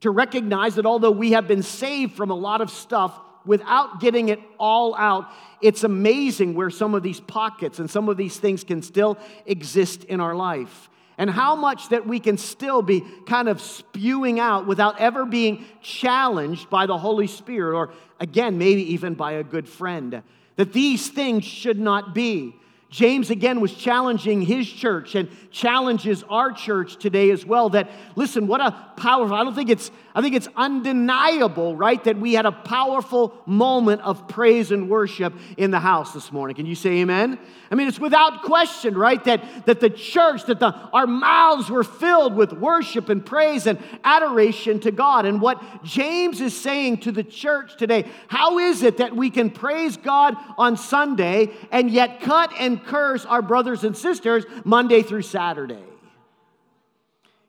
To 0.00 0.10
recognize 0.10 0.74
that 0.74 0.86
although 0.86 1.10
we 1.10 1.32
have 1.32 1.48
been 1.48 1.62
saved 1.62 2.14
from 2.14 2.30
a 2.30 2.34
lot 2.34 2.60
of 2.60 2.70
stuff, 2.70 3.18
without 3.46 4.00
getting 4.00 4.28
it 4.28 4.40
all 4.58 4.94
out, 4.94 5.30
it's 5.60 5.84
amazing 5.84 6.54
where 6.54 6.70
some 6.70 6.94
of 6.94 7.02
these 7.02 7.20
pockets 7.20 7.78
and 7.78 7.90
some 7.90 8.08
of 8.08 8.16
these 8.16 8.36
things 8.36 8.64
can 8.64 8.82
still 8.82 9.18
exist 9.46 10.04
in 10.04 10.20
our 10.20 10.34
life 10.34 10.88
and 11.18 11.30
how 11.30 11.54
much 11.54 11.90
that 11.90 12.06
we 12.06 12.20
can 12.20 12.36
still 12.36 12.82
be 12.82 13.02
kind 13.26 13.48
of 13.48 13.60
spewing 13.60 14.40
out 14.40 14.66
without 14.66 15.00
ever 15.00 15.24
being 15.24 15.64
challenged 15.80 16.68
by 16.70 16.86
the 16.86 16.98
Holy 16.98 17.26
Spirit, 17.26 17.76
or 17.76 17.90
again, 18.20 18.58
maybe 18.58 18.92
even 18.92 19.14
by 19.14 19.32
a 19.32 19.44
good 19.44 19.68
friend. 19.68 20.22
That 20.56 20.72
these 20.72 21.08
things 21.08 21.44
should 21.44 21.78
not 21.78 22.14
be. 22.14 22.56
James 22.90 23.30
again 23.30 23.60
was 23.60 23.74
challenging 23.74 24.40
his 24.40 24.70
church 24.70 25.16
and 25.16 25.28
challenges 25.50 26.22
our 26.28 26.52
church 26.52 26.96
today 26.96 27.30
as 27.30 27.44
well 27.44 27.70
that 27.70 27.90
listen 28.14 28.46
what 28.46 28.60
a 28.60 28.70
powerful 28.96 29.34
I 29.34 29.42
don't 29.42 29.52
think 29.52 29.68
it's 29.68 29.90
I 30.16 30.22
think 30.22 30.36
it's 30.36 30.46
undeniable 30.54 31.74
right 31.74 32.02
that 32.04 32.16
we 32.18 32.34
had 32.34 32.46
a 32.46 32.52
powerful 32.52 33.34
moment 33.46 34.00
of 34.02 34.28
praise 34.28 34.70
and 34.70 34.88
worship 34.88 35.34
in 35.56 35.72
the 35.72 35.80
house 35.80 36.12
this 36.12 36.30
morning. 36.30 36.54
Can 36.54 36.66
you 36.66 36.76
say 36.76 37.00
amen? 37.00 37.36
I 37.68 37.74
mean 37.74 37.88
it's 37.88 37.98
without 37.98 38.42
question 38.42 38.96
right 38.96 39.22
that 39.24 39.66
that 39.66 39.80
the 39.80 39.90
church 39.90 40.44
that 40.44 40.60
the 40.60 40.72
our 40.92 41.08
mouths 41.08 41.68
were 41.68 41.82
filled 41.82 42.36
with 42.36 42.52
worship 42.52 43.08
and 43.08 43.26
praise 43.26 43.66
and 43.66 43.76
adoration 44.04 44.78
to 44.80 44.92
God. 44.92 45.26
And 45.26 45.40
what 45.40 45.60
James 45.82 46.40
is 46.40 46.56
saying 46.56 46.98
to 46.98 47.10
the 47.10 47.24
church 47.24 47.76
today 47.76 48.04
how 48.28 48.60
is 48.60 48.84
it 48.84 48.98
that 48.98 49.16
we 49.16 49.30
can 49.30 49.50
praise 49.50 49.96
God 49.96 50.36
on 50.56 50.76
Sunday 50.76 51.50
and 51.72 51.90
yet 51.90 52.20
cut 52.20 52.52
and 52.60 52.80
curse 52.84 53.26
our 53.26 53.42
brothers 53.42 53.82
and 53.82 53.96
sisters 53.96 54.44
Monday 54.64 55.02
through 55.02 55.22
Saturday. 55.22 55.82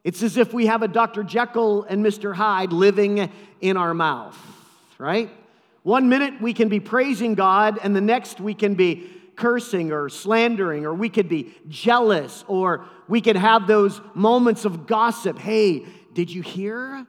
It's 0.05 0.21
as 0.21 0.37
if 0.37 0.53
we 0.53 0.67
have 0.67 0.83
a 0.83 0.87
Dr. 0.87 1.23
Jekyll 1.23 1.83
and 1.83 2.05
Mr. 2.05 2.35
Hyde 2.35 2.71
living 2.71 3.27
in 3.59 3.75
our 3.75 3.95
mouth, 3.95 4.37
right? 4.99 5.31
One 5.81 6.09
minute 6.09 6.39
we 6.39 6.53
can 6.53 6.69
be 6.69 6.79
praising 6.79 7.33
God, 7.33 7.79
and 7.81 7.95
the 7.95 8.01
next 8.01 8.39
we 8.39 8.53
can 8.53 8.75
be 8.75 9.09
cursing 9.35 9.91
or 9.91 10.09
slandering, 10.09 10.85
or 10.85 10.93
we 10.93 11.09
could 11.09 11.27
be 11.27 11.55
jealous, 11.67 12.45
or 12.47 12.85
we 13.07 13.19
could 13.19 13.35
have 13.35 13.65
those 13.65 13.99
moments 14.13 14.63
of 14.63 14.85
gossip. 14.85 15.39
Hey, 15.39 15.87
did 16.13 16.29
you 16.29 16.43
hear? 16.43 17.07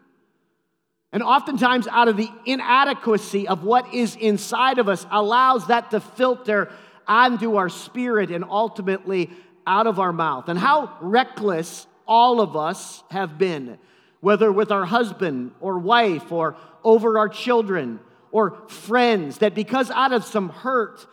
And 1.12 1.22
oftentimes, 1.22 1.86
out 1.88 2.08
of 2.08 2.16
the 2.16 2.30
inadequacy 2.46 3.46
of 3.46 3.62
what 3.62 3.92
is 3.92 4.16
inside 4.16 4.78
of 4.78 4.88
us, 4.88 5.06
allows 5.10 5.66
that 5.66 5.90
to 5.90 6.00
filter 6.00 6.72
onto 7.06 7.56
our 7.56 7.68
spirit 7.68 8.30
and 8.30 8.42
ultimately 8.42 9.30
out 9.66 9.86
of 9.86 10.00
our 10.00 10.14
mouth. 10.14 10.48
And 10.48 10.58
how 10.58 10.96
reckless 11.02 11.86
all 12.06 12.40
of 12.40 12.56
us 12.56 13.02
have 13.10 13.38
been, 13.38 13.78
whether 14.20 14.50
with 14.50 14.70
our 14.70 14.84
husband 14.84 15.52
or 15.60 15.78
wife 15.78 16.32
or 16.32 16.56
over 16.84 17.18
our 17.18 17.28
children 17.28 18.00
or 18.30 18.58
friends, 18.68 19.38
that 19.38 19.54
because 19.54 19.90
out 19.90 20.12
of 20.12 20.24
some 20.24 20.48
hurt 20.48 21.06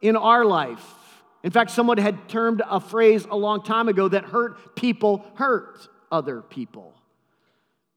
in 0.00 0.16
our 0.16 0.44
life, 0.44 0.84
in 1.42 1.50
fact, 1.50 1.70
someone 1.70 1.98
had 1.98 2.28
termed 2.28 2.62
a 2.68 2.80
phrase 2.80 3.26
a 3.30 3.36
long 3.36 3.62
time 3.62 3.88
ago 3.88 4.08
that 4.08 4.24
hurt 4.24 4.74
people 4.76 5.24
hurt 5.34 5.88
other 6.10 6.40
people. 6.40 6.94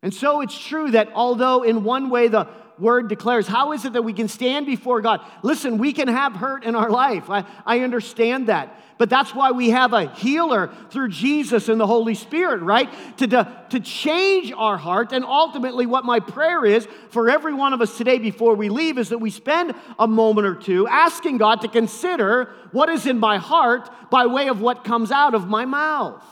And 0.04 0.14
so 0.14 0.42
it's 0.42 0.58
true 0.58 0.92
that 0.92 1.10
although 1.14 1.64
in 1.64 1.84
one 1.84 2.10
way 2.10 2.28
the 2.28 2.48
word 2.80 3.10
declares. 3.10 3.48
How 3.48 3.72
is 3.74 3.86
it 3.86 3.94
that 3.94 4.04
we 4.04 4.13
can 4.13 4.28
stand 4.28 4.66
before 4.66 5.02
God? 5.02 5.22
Listen, 5.44 5.78
we 5.78 5.94
can 5.94 6.08
have 6.08 6.34
hurt 6.34 6.63
in 6.63 6.76
our 6.76 6.90
life. 6.90 7.30
I, 7.30 7.46
I 7.66 7.80
understand 7.80 8.48
that. 8.48 8.76
But 8.98 9.10
that's 9.12 9.34
why 9.36 9.52
we 9.52 9.70
have 9.70 9.94
a 9.94 10.10
healer 10.16 10.72
through 10.90 11.10
Jesus 11.10 11.70
and 11.70 11.80
the 11.80 11.86
Holy 11.86 12.16
Spirit, 12.16 12.62
right? 12.62 12.90
To, 13.18 13.28
to, 13.28 13.66
to 13.70 13.80
change 13.80 14.52
our 14.52 14.78
heart. 14.78 15.12
And 15.12 15.24
ultimately, 15.24 15.86
what 15.86 16.04
my 16.04 16.20
prayer 16.20 16.66
is 16.66 16.88
for 17.10 17.30
every 17.30 17.54
one 17.54 17.74
of 17.74 17.82
us 17.82 17.96
today 17.96 18.18
before 18.18 18.56
we 18.56 18.70
leave 18.70 18.98
is 18.98 19.10
that 19.10 19.20
we 19.20 19.30
spend 19.30 19.74
a 20.00 20.08
moment 20.08 20.48
or 20.48 20.56
two 20.56 20.88
asking 20.88 21.38
God 21.38 21.62
to 21.62 21.68
consider 21.68 22.52
what 22.72 22.90
is 22.90 23.06
in 23.06 23.20
my 23.20 23.38
heart 23.38 23.90
by 24.10 24.26
way 24.26 24.48
of 24.48 24.62
what 24.62 24.84
comes 24.84 25.12
out 25.12 25.36
of 25.36 25.48
my 25.48 25.66
mouth. 25.66 26.24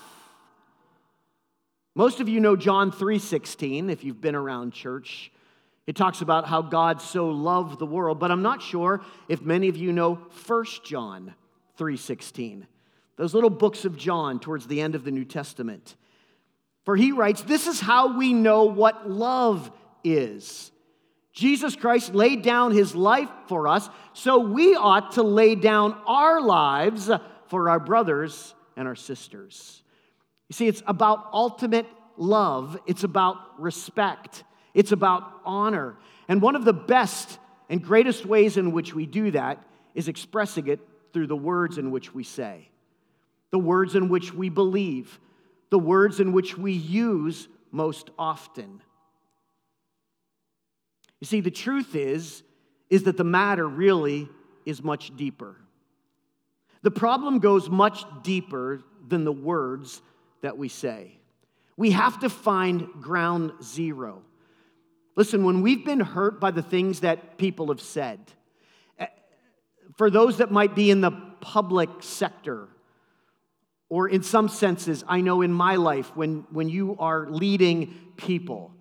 Most 1.93 2.19
of 2.19 2.27
you 2.27 2.39
know 2.39 2.55
John 2.55 2.91
3:16 2.91 3.89
if 3.89 4.03
you've 4.03 4.19
been 4.19 4.35
around 4.35 4.73
church. 4.73 5.31
It 5.87 5.95
talks 5.95 6.21
about 6.21 6.47
how 6.47 6.61
God 6.61 7.01
so 7.01 7.29
loved 7.29 7.77
the 7.77 7.85
world, 7.85 8.19
but 8.19 8.31
I'm 8.31 8.41
not 8.41 8.61
sure 8.61 9.01
if 9.27 9.41
many 9.41 9.67
of 9.67 9.77
you 9.77 9.93
know 9.93 10.15
1 10.15 10.83
John 10.83 11.35
3:16. 11.77 12.65
Those 13.17 13.33
little 13.33 13.49
books 13.49 13.85
of 13.85 13.95
John 13.95 14.39
towards 14.39 14.67
the 14.67 14.81
end 14.81 14.95
of 14.95 15.03
the 15.03 15.11
New 15.11 15.25
Testament. 15.25 15.95
For 16.83 16.95
he 16.95 17.11
writes, 17.11 17.41
"This 17.41 17.67
is 17.67 17.79
how 17.79 18.17
we 18.17 18.33
know 18.33 18.65
what 18.65 19.09
love 19.09 19.71
is. 20.03 20.71
Jesus 21.31 21.75
Christ 21.75 22.15
laid 22.15 22.41
down 22.41 22.71
his 22.71 22.95
life 22.95 23.29
for 23.47 23.67
us, 23.67 23.89
so 24.13 24.39
we 24.39 24.75
ought 24.75 25.13
to 25.13 25.23
lay 25.23 25.55
down 25.55 25.93
our 26.07 26.41
lives 26.41 27.11
for 27.47 27.69
our 27.69 27.79
brothers 27.79 28.55
and 28.75 28.87
our 28.87 28.95
sisters." 28.95 29.83
You 30.47 30.53
see, 30.53 30.67
it's 30.67 30.83
about 30.87 31.27
ultimate 31.33 31.87
love, 32.17 32.77
it's 32.85 33.03
about 33.03 33.59
respect. 33.59 34.43
It's 34.75 34.91
about 34.91 35.23
honor. 35.45 35.97
And 36.27 36.41
one 36.41 36.55
of 36.55 36.65
the 36.65 36.73
best 36.73 37.39
and 37.69 37.81
greatest 37.81 38.25
ways 38.25 38.57
in 38.57 38.73
which 38.73 38.93
we 38.93 39.07
do 39.07 39.31
that 39.31 39.63
is 39.95 40.07
expressing 40.07 40.67
it 40.67 40.79
through 41.13 41.27
the 41.27 41.35
words 41.35 41.79
in 41.79 41.89
which 41.89 42.13
we 42.13 42.23
say, 42.23 42.69
the 43.49 43.57
words 43.57 43.95
in 43.95 44.09
which 44.09 44.33
we 44.33 44.49
believe, 44.49 45.19
the 45.69 45.79
words 45.79 46.19
in 46.19 46.33
which 46.33 46.57
we 46.57 46.73
use 46.73 47.47
most 47.71 48.11
often. 48.19 48.81
You 51.21 51.27
see, 51.27 51.39
the 51.39 51.49
truth 51.49 51.95
is, 51.95 52.43
is 52.89 53.03
that 53.03 53.17
the 53.17 53.23
matter 53.23 53.67
really 53.67 54.29
is 54.65 54.83
much 54.83 55.15
deeper. 55.15 55.55
The 56.81 56.91
problem 56.91 57.39
goes 57.39 57.69
much 57.69 58.03
deeper 58.23 58.83
than 59.07 59.23
the 59.23 59.31
words 59.31 60.01
that 60.41 60.57
we 60.57 60.67
say. 60.67 61.17
We 61.77 61.91
have 61.91 62.19
to 62.19 62.29
find 62.29 62.87
ground 63.01 63.53
zero. 63.63 64.21
Listen, 65.15 65.45
when 65.45 65.61
we've 65.61 65.85
been 65.85 66.01
hurt 66.01 66.39
by 66.39 66.51
the 66.51 66.61
things 66.61 67.01
that 67.01 67.37
people 67.37 67.67
have 67.67 67.81
said, 67.81 68.19
eh, 68.99 69.07
for 69.95 70.09
those 70.09 70.37
that 70.37 70.51
might 70.51 70.75
be 70.75 70.91
in 70.91 71.01
the 71.01 71.11
public 71.41 71.89
sector, 72.01 72.67
or 73.87 74.09
in 74.09 74.23
some 74.23 74.49
senses, 74.49 75.03
I 75.07 75.21
know 75.21 75.41
in 75.41 75.53
my 75.53 75.75
life, 75.75 76.15
when, 76.15 76.45
when 76.51 76.69
you 76.69 76.97
are 76.99 77.27
leading 77.29 77.93
people, 78.17 78.73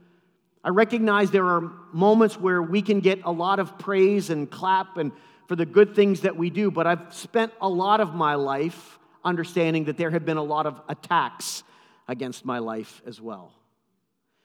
I 0.65 0.71
recognize 0.71 1.31
there 1.31 1.47
are 1.47 1.73
moments 1.93 2.41
where 2.41 2.63
we 2.63 2.81
can 2.81 3.01
get 3.01 3.21
a 3.25 3.31
lot 3.31 3.59
of 3.59 3.79
praise 3.79 4.31
and 4.31 4.51
clap 4.51 4.97
and 4.97 5.13
for 5.47 5.57
the 5.57 5.67
good 5.67 5.95
things 5.95 6.23
that 6.23 6.37
we 6.37 6.49
do, 6.49 6.71
but 6.71 6.87
I've 6.87 7.13
spent 7.13 7.53
a 7.61 7.69
lot 7.69 8.01
of 8.01 8.15
my 8.15 8.35
life 8.35 8.99
understanding 9.23 9.85
that 9.85 9.99
there 9.99 10.11
have 10.11 10.25
been 10.25 10.39
a 10.39 10.43
lot 10.43 10.67
of 10.67 10.81
attacks 10.89 11.63
against 12.09 12.45
my 12.47 12.59
life 12.59 13.03
as 13.07 13.21
well. 13.21 13.53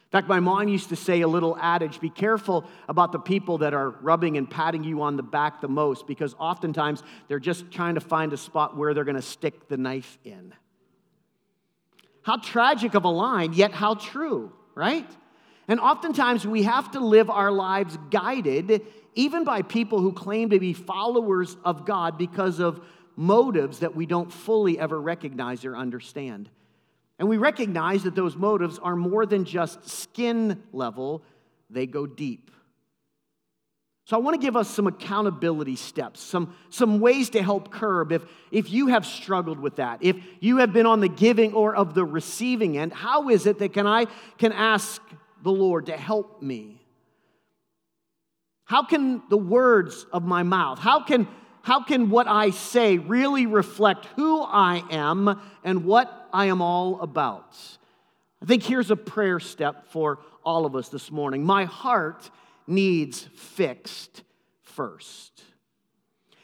In 0.10 0.12
fact, 0.12 0.28
my 0.28 0.39
mom 0.39 0.67
used 0.69 0.89
to 0.89 0.95
say 0.95 1.22
a 1.22 1.28
little 1.28 1.56
adage 1.62 2.00
be 2.00 2.10
careful 2.10 2.65
about 2.88 3.12
the 3.12 3.19
people 3.19 3.60
that 3.60 3.76
are 3.76 3.91
rubbing 4.02 4.38
and 4.38 4.50
patting 4.50 4.84
you 4.84 5.04
on 5.04 5.17
the 5.17 5.24
back 5.24 5.62
the 5.62 5.67
most, 5.67 6.08
because 6.08 6.34
oftentimes 6.39 7.04
they're 7.28 7.39
just 7.39 7.69
trying 7.69 7.93
to 7.93 8.02
find 8.02 8.34
a 8.34 8.38
spot 8.38 8.76
where 8.76 8.95
they're 8.95 9.04
going 9.04 9.15
to 9.15 9.22
stick 9.22 9.67
the 9.67 9.78
knife 9.78 10.17
in. 10.24 10.52
How 12.24 12.38
tragic 12.38 12.95
of 12.95 13.04
a 13.04 13.10
line, 13.10 13.54
yet 13.54 13.72
how 13.72 13.93
true, 13.93 14.52
right? 14.74 15.08
And 15.67 15.80
oftentimes 15.80 16.45
we 16.45 16.63
have 16.63 16.89
to 16.93 17.00
live 17.00 17.30
our 17.30 17.52
lives 17.52 17.95
guided 18.10 18.82
even 19.13 19.43
by 19.43 19.62
people 19.62 20.00
who 20.00 20.12
claim 20.12 20.50
to 20.50 20.60
be 20.60 20.74
followers 20.74 21.56
of 21.63 21.86
God 21.86 22.17
because 22.17 22.60
of 22.60 22.84
motives 23.15 23.80
that 23.80 23.95
we 23.95 24.08
don't 24.08 24.34
fully 24.34 24.80
ever 24.80 25.00
recognize 25.00 25.65
or 25.65 25.78
understand. 25.78 26.50
And 27.19 27.27
we 27.27 27.38
recognize 27.38 28.03
that 28.03 28.15
those 28.15 28.38
motives 28.38 28.79
are 28.79 28.95
more 28.95 29.25
than 29.25 29.43
just 29.43 29.88
skin 29.88 30.63
level, 30.71 31.21
they 31.69 31.86
go 31.86 32.08
deep. 32.08 32.49
So 34.05 34.17
I 34.17 34.21
want 34.21 34.41
to 34.41 34.43
give 34.43 34.55
us 34.55 34.67
some 34.67 34.88
accountability 34.88 35.75
steps, 35.75 36.19
some, 36.19 36.55
some 36.71 36.99
ways 36.99 37.29
to 37.32 37.43
help 37.43 37.71
curb 37.71 38.12
if, 38.12 38.23
if 38.51 38.71
you 38.71 38.88
have 38.88 39.05
struggled 39.05 39.60
with 39.60 39.75
that, 39.75 39.99
if 40.01 40.15
you 40.39 40.58
have 40.58 40.73
been 40.73 40.88
on 40.88 40.99
the 40.99 41.10
giving 41.10 41.53
or 41.53 41.75
of 41.75 41.93
the 41.93 42.03
receiving 42.03 42.75
end, 42.75 42.91
how 42.91 43.29
is 43.29 43.45
it 43.45 43.60
that 43.60 43.73
can 43.73 43.86
I 43.86 44.05
can 44.39 44.51
ask 44.51 44.99
the 45.43 45.51
Lord 45.51 45.88
to 45.88 45.97
help 45.97 46.41
me? 46.41 46.82
How 48.63 48.84
can 48.84 49.21
the 49.29 49.38
words 49.38 50.08
of 50.12 50.23
my 50.23 50.41
mouth, 50.41 50.79
how 50.79 51.03
can 51.03 51.27
how 51.62 51.84
can 51.84 52.10
what 52.10 52.27
I 52.27 52.49
say 52.49 52.97
really 52.97 53.45
reflect 53.45 54.05
who 54.15 54.41
I 54.41 54.84
am 54.89 55.39
and 55.63 55.86
what 55.86 56.18
I 56.33 56.45
am 56.45 56.61
all 56.61 57.01
about? 57.01 57.57
I 58.41 58.45
think 58.45 58.63
here's 58.63 58.91
a 58.91 58.95
prayer 58.95 59.39
step 59.39 59.87
for 59.87 60.19
all 60.43 60.65
of 60.65 60.75
us 60.75 60.89
this 60.89 61.11
morning. 61.11 61.43
My 61.43 61.65
heart 61.65 62.29
needs 62.67 63.27
fixed 63.35 64.23
first. 64.61 65.43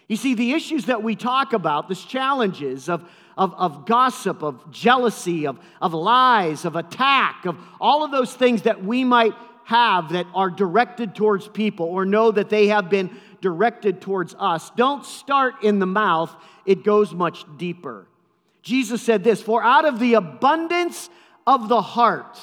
You 0.08 0.16
see, 0.16 0.36
the 0.36 0.54
issues 0.54 0.86
that 0.86 1.02
we 1.02 1.16
talk 1.16 1.54
about, 1.54 1.90
these 1.90 2.04
challenges 2.04 2.90
of, 2.90 3.10
of, 3.38 3.54
of 3.56 3.86
gossip, 3.86 4.44
of 4.44 4.72
jealousy, 4.72 5.48
of, 5.48 5.60
of 5.82 5.94
lies, 5.94 6.66
of 6.66 6.76
attack, 6.76 7.46
of 7.46 7.58
all 7.80 8.04
of 8.04 8.12
those 8.12 8.34
things 8.34 8.64
that 8.64 8.84
we 8.84 9.04
might 9.04 9.34
have 9.64 10.12
that 10.12 10.28
are 10.36 10.52
directed 10.52 11.16
towards 11.16 11.48
people 11.48 11.88
or 11.88 12.06
know 12.06 12.32
that 12.32 12.50
they 12.50 12.68
have 12.68 12.90
been 12.90 13.10
directed 13.42 14.02
towards 14.02 14.36
us 14.40 14.72
don't 14.76 15.06
start 15.06 15.64
in 15.64 15.78
the 15.78 15.86
mouth, 15.86 16.36
it 16.66 16.84
goes 16.84 17.14
much 17.14 17.46
deeper. 17.58 18.08
Jesus 18.66 19.02
said 19.02 19.24
this 19.24 19.42
For 19.42 19.64
out 19.64 19.86
of 19.86 20.00
the 20.00 20.16
abundance 20.16 21.10
of 21.48 21.70
the 21.70 21.82
heart, 21.82 22.38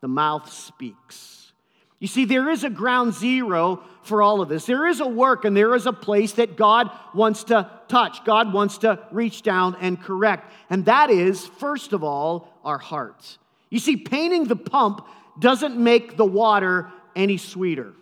the 0.00 0.08
mouth 0.08 0.50
speaks. 0.50 1.52
You 2.00 2.08
see, 2.08 2.24
there 2.24 2.48
is 2.48 2.64
a 2.64 2.70
ground 2.70 3.12
zero 3.12 3.84
for 4.02 4.22
all 4.22 4.40
of 4.40 4.48
this. 4.48 4.64
There 4.64 4.86
is 4.86 5.00
a 5.00 5.06
work 5.06 5.44
and 5.44 5.54
there 5.54 5.74
is 5.74 5.84
a 5.84 5.92
place 5.92 6.32
that 6.32 6.56
God 6.56 6.90
wants 7.14 7.44
to 7.44 7.70
touch, 7.88 8.24
God 8.24 8.54
wants 8.54 8.78
to 8.78 8.98
reach 9.12 9.42
down 9.42 9.76
and 9.80 10.00
correct. 10.00 10.50
And 10.70 10.86
that 10.86 11.10
is, 11.10 11.46
first 11.46 11.92
of 11.92 12.02
all, 12.02 12.48
our 12.64 12.78
hearts. 12.78 13.38
You 13.68 13.78
see, 13.78 13.98
painting 13.98 14.44
the 14.44 14.56
pump 14.56 15.06
doesn't 15.38 15.76
make 15.76 16.16
the 16.16 16.24
water 16.24 16.90
any 17.14 17.36
sweeter. 17.36 17.92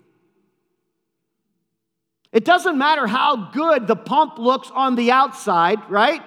It 2.31 2.45
doesn't 2.45 2.79
matter 2.79 3.09
how 3.09 3.51
good 3.51 3.89
the 3.89 3.97
pump 3.97 4.39
looks 4.39 4.71
on 4.73 4.95
the 4.95 5.11
outside, 5.11 5.79
right? 5.91 6.23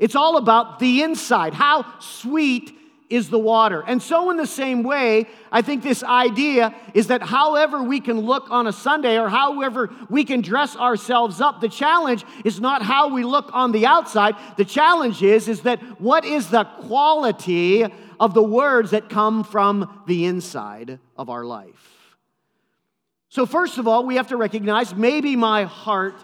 It's 0.00 0.16
all 0.16 0.38
about 0.38 0.78
the 0.78 1.02
inside. 1.02 1.52
How 1.52 1.84
sweet 2.00 2.74
is 3.10 3.28
the 3.28 3.38
water? 3.38 3.84
And 3.86 4.02
so, 4.02 4.30
in 4.30 4.38
the 4.38 4.46
same 4.46 4.82
way, 4.82 5.26
I 5.52 5.60
think 5.60 5.82
this 5.82 6.02
idea 6.02 6.74
is 6.94 7.08
that 7.08 7.22
however 7.22 7.82
we 7.82 8.00
can 8.00 8.20
look 8.20 8.50
on 8.50 8.66
a 8.66 8.72
Sunday 8.72 9.18
or 9.18 9.28
however 9.28 9.90
we 10.08 10.24
can 10.24 10.40
dress 10.40 10.74
ourselves 10.74 11.42
up, 11.42 11.60
the 11.60 11.68
challenge 11.68 12.24
is 12.46 12.60
not 12.60 12.80
how 12.80 13.12
we 13.12 13.24
look 13.24 13.50
on 13.52 13.72
the 13.72 13.84
outside. 13.84 14.36
The 14.56 14.64
challenge 14.64 15.22
is, 15.22 15.48
is 15.48 15.60
that 15.62 15.80
what 16.00 16.24
is 16.24 16.48
the 16.48 16.64
quality 16.64 17.84
of 18.18 18.32
the 18.32 18.42
words 18.42 18.92
that 18.92 19.10
come 19.10 19.44
from 19.44 20.02
the 20.06 20.24
inside 20.24 20.98
of 21.18 21.28
our 21.28 21.44
life? 21.44 22.16
So, 23.28 23.44
first 23.44 23.76
of 23.76 23.86
all, 23.86 24.06
we 24.06 24.16
have 24.16 24.28
to 24.28 24.38
recognize 24.38 24.94
maybe 24.94 25.36
my 25.36 25.64
heart 25.64 26.14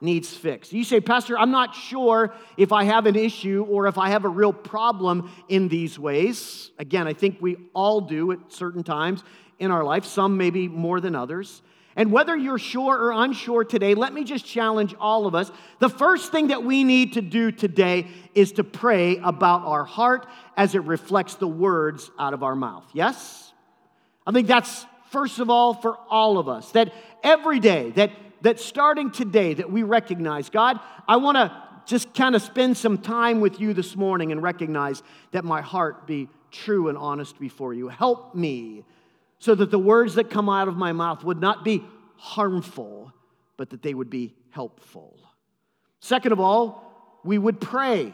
needs 0.00 0.32
fixed. 0.34 0.72
You 0.72 0.84
say, 0.84 1.00
Pastor, 1.00 1.38
I'm 1.38 1.50
not 1.50 1.74
sure 1.74 2.32
if 2.56 2.72
I 2.72 2.84
have 2.84 3.06
an 3.06 3.16
issue 3.16 3.66
or 3.68 3.86
if 3.86 3.98
I 3.98 4.10
have 4.10 4.24
a 4.24 4.28
real 4.28 4.52
problem 4.52 5.30
in 5.48 5.68
these 5.68 5.98
ways. 5.98 6.70
Again, 6.78 7.06
I 7.06 7.12
think 7.12 7.38
we 7.40 7.56
all 7.74 8.00
do 8.00 8.32
at 8.32 8.38
certain 8.48 8.84
times 8.84 9.24
in 9.58 9.70
our 9.70 9.82
life, 9.82 10.04
some 10.04 10.36
maybe 10.36 10.68
more 10.68 11.00
than 11.00 11.14
others. 11.14 11.62
And 11.96 12.12
whether 12.12 12.36
you're 12.36 12.60
sure 12.60 12.96
or 12.96 13.10
unsure 13.10 13.64
today, 13.64 13.96
let 13.96 14.12
me 14.12 14.22
just 14.22 14.44
challenge 14.44 14.94
all 15.00 15.26
of 15.26 15.34
us. 15.34 15.50
The 15.80 15.88
first 15.88 16.30
thing 16.30 16.48
that 16.48 16.62
we 16.62 16.84
need 16.84 17.14
to 17.14 17.20
do 17.20 17.50
today 17.50 18.06
is 18.36 18.52
to 18.52 18.64
pray 18.64 19.16
about 19.16 19.62
our 19.62 19.84
heart 19.84 20.26
as 20.56 20.76
it 20.76 20.84
reflects 20.84 21.34
the 21.34 21.48
words 21.48 22.08
out 22.16 22.34
of 22.34 22.44
our 22.44 22.54
mouth. 22.54 22.84
Yes? 22.92 23.52
I 24.24 24.30
think 24.30 24.46
that's 24.46 24.86
first 25.10 25.38
of 25.38 25.50
all, 25.50 25.74
for 25.74 25.96
all 26.08 26.38
of 26.38 26.48
us. 26.48 26.70
That 26.72 26.92
every 27.22 27.60
day, 27.60 27.90
that, 27.92 28.10
that 28.42 28.60
starting 28.60 29.10
today, 29.10 29.54
that 29.54 29.70
we 29.70 29.82
recognize, 29.82 30.50
God, 30.50 30.78
I 31.06 31.16
want 31.16 31.36
to 31.36 31.52
just 31.86 32.12
kind 32.14 32.34
of 32.34 32.42
spend 32.42 32.76
some 32.76 32.98
time 32.98 33.40
with 33.40 33.60
you 33.60 33.72
this 33.72 33.96
morning 33.96 34.30
and 34.30 34.42
recognize 34.42 35.02
that 35.32 35.44
my 35.44 35.62
heart 35.62 36.06
be 36.06 36.28
true 36.50 36.88
and 36.88 36.98
honest 36.98 37.38
before 37.38 37.72
you. 37.72 37.88
Help 37.88 38.34
me 38.34 38.84
so 39.38 39.54
that 39.54 39.70
the 39.70 39.78
words 39.78 40.14
that 40.16 40.30
come 40.30 40.48
out 40.48 40.68
of 40.68 40.76
my 40.76 40.92
mouth 40.92 41.24
would 41.24 41.40
not 41.40 41.64
be 41.64 41.82
harmful, 42.16 43.12
but 43.56 43.70
that 43.70 43.82
they 43.82 43.94
would 43.94 44.10
be 44.10 44.34
helpful. 44.50 45.18
Second 46.00 46.32
of 46.32 46.40
all, 46.40 47.20
we 47.24 47.38
would 47.38 47.60
pray 47.60 48.12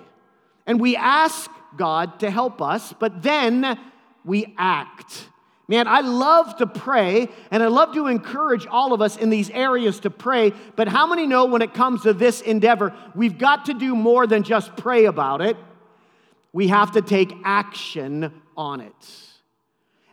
and 0.67 0.81
we 0.81 0.97
ask 0.97 1.51
God 1.77 2.21
to 2.21 2.31
help 2.31 2.63
us, 2.63 2.93
but 2.93 3.23
then 3.23 3.79
we 4.25 4.55
act. 4.57 5.29
Man, 5.67 5.89
I 5.89 6.01
love 6.01 6.57
to 6.57 6.67
pray 6.67 7.29
and 7.51 7.63
I 7.63 7.69
love 7.69 7.95
to 7.95 8.07
encourage 8.07 8.67
all 8.67 8.93
of 8.93 9.01
us 9.01 9.17
in 9.17 9.31
these 9.31 9.49
areas 9.51 10.01
to 10.01 10.11
pray. 10.11 10.53
But 10.77 10.89
how 10.89 11.07
many 11.07 11.27
know 11.27 11.47
when 11.47 11.63
it 11.63 11.73
comes 11.73 12.03
to 12.03 12.13
this 12.13 12.43
endeavor, 12.43 12.95
we've 13.15 13.39
got 13.39 13.67
to 13.67 13.75
do 13.75 13.95
more 13.95 14.27
than 14.27 14.43
just 14.43 14.77
pray 14.77 15.07
about 15.07 15.41
it? 15.41 15.57
We 16.53 16.69
have 16.69 16.93
to 16.93 17.03
take 17.03 17.35
action 17.45 18.43
on 18.57 18.81
it. 18.81 19.31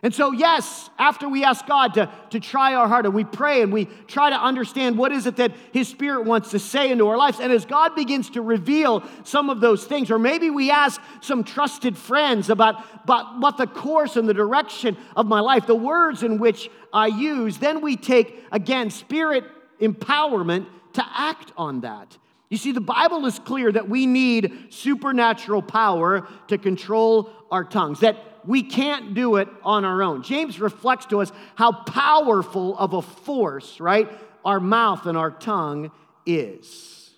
And 0.04 0.12
so, 0.12 0.32
yes, 0.32 0.90
after 0.98 1.28
we 1.28 1.44
ask 1.44 1.64
God 1.64 1.94
to, 1.94 2.10
to 2.30 2.40
try 2.40 2.74
our 2.74 2.88
heart 2.88 3.06
and 3.06 3.14
we 3.14 3.22
pray 3.22 3.62
and 3.62 3.72
we 3.72 3.84
try 4.08 4.30
to 4.30 4.36
understand 4.36 4.98
what 4.98 5.12
is 5.12 5.26
it 5.26 5.36
that 5.36 5.52
His 5.72 5.86
Spirit 5.86 6.24
wants 6.24 6.50
to 6.50 6.58
say 6.58 6.90
into 6.90 7.06
our 7.06 7.16
lives, 7.16 7.38
and 7.38 7.52
as 7.52 7.64
God 7.64 7.94
begins 7.94 8.28
to 8.30 8.42
reveal 8.42 9.04
some 9.22 9.48
of 9.48 9.60
those 9.60 9.84
things, 9.84 10.10
or 10.10 10.18
maybe 10.18 10.50
we 10.50 10.72
ask 10.72 11.00
some 11.20 11.44
trusted 11.44 11.96
friends 11.96 12.50
about, 12.50 12.84
about 13.04 13.38
what 13.38 13.56
the 13.58 13.68
course 13.68 14.16
and 14.16 14.28
the 14.28 14.34
direction 14.34 14.96
of 15.14 15.26
my 15.26 15.38
life, 15.38 15.68
the 15.68 15.74
words 15.76 16.24
in 16.24 16.38
which 16.38 16.68
I 16.92 17.06
use, 17.06 17.58
then 17.58 17.80
we 17.80 17.96
take, 17.96 18.44
again, 18.50 18.90
Spirit 18.90 19.44
empowerment 19.80 20.66
to 20.94 21.04
act 21.14 21.52
on 21.56 21.82
that. 21.82 22.18
You 22.50 22.58
see, 22.58 22.72
the 22.72 22.80
Bible 22.80 23.24
is 23.26 23.38
clear 23.38 23.70
that 23.70 23.88
we 23.88 24.06
need 24.06 24.66
supernatural 24.70 25.62
power 25.62 26.26
to 26.48 26.58
control 26.58 27.30
our 27.52 27.64
tongues, 27.64 28.00
that 28.00 28.16
we 28.46 28.62
can't 28.62 29.14
do 29.14 29.36
it 29.36 29.48
on 29.62 29.84
our 29.84 30.02
own. 30.02 30.22
James 30.22 30.60
reflects 30.60 31.06
to 31.06 31.20
us 31.20 31.32
how 31.54 31.72
powerful 31.72 32.76
of 32.76 32.94
a 32.94 33.02
force, 33.02 33.80
right, 33.80 34.10
our 34.44 34.60
mouth 34.60 35.06
and 35.06 35.16
our 35.16 35.30
tongue 35.30 35.90
is. 36.26 37.10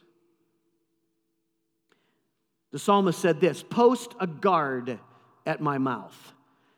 The 2.73 2.79
psalmist 2.79 3.21
said 3.21 3.41
this 3.41 3.63
Post 3.63 4.15
a 4.21 4.27
guard 4.27 4.99
at 5.47 5.61
my 5.61 5.79
mouth, 5.79 6.33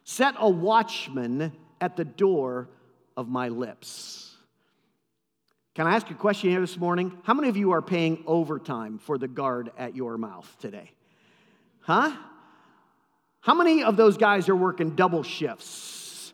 set 0.04 0.34
a 0.38 0.48
watchman 0.48 1.52
at 1.80 1.96
the 1.96 2.04
door 2.04 2.68
of 3.16 3.28
my 3.28 3.48
lips. 3.48 4.34
Can 5.74 5.86
I 5.86 5.94
ask 5.94 6.10
a 6.10 6.14
question 6.14 6.50
here 6.50 6.60
this 6.60 6.78
morning? 6.78 7.18
How 7.22 7.34
many 7.34 7.48
of 7.48 7.56
you 7.56 7.72
are 7.72 7.82
paying 7.82 8.24
overtime 8.26 8.98
for 8.98 9.18
the 9.18 9.28
guard 9.28 9.70
at 9.76 9.94
your 9.94 10.16
mouth 10.16 10.56
today? 10.58 10.90
Huh? 11.80 12.16
How 13.46 13.54
many 13.54 13.84
of 13.84 13.96
those 13.96 14.16
guys 14.16 14.48
are 14.48 14.56
working 14.56 14.96
double 14.96 15.22
shifts 15.22 16.32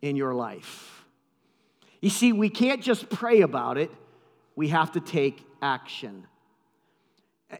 in 0.00 0.14
your 0.14 0.32
life? 0.32 1.04
You 2.00 2.08
see, 2.08 2.32
we 2.32 2.50
can't 2.50 2.80
just 2.80 3.10
pray 3.10 3.40
about 3.40 3.78
it, 3.78 3.90
we 4.54 4.68
have 4.68 4.92
to 4.92 5.00
take 5.00 5.44
action. 5.60 6.28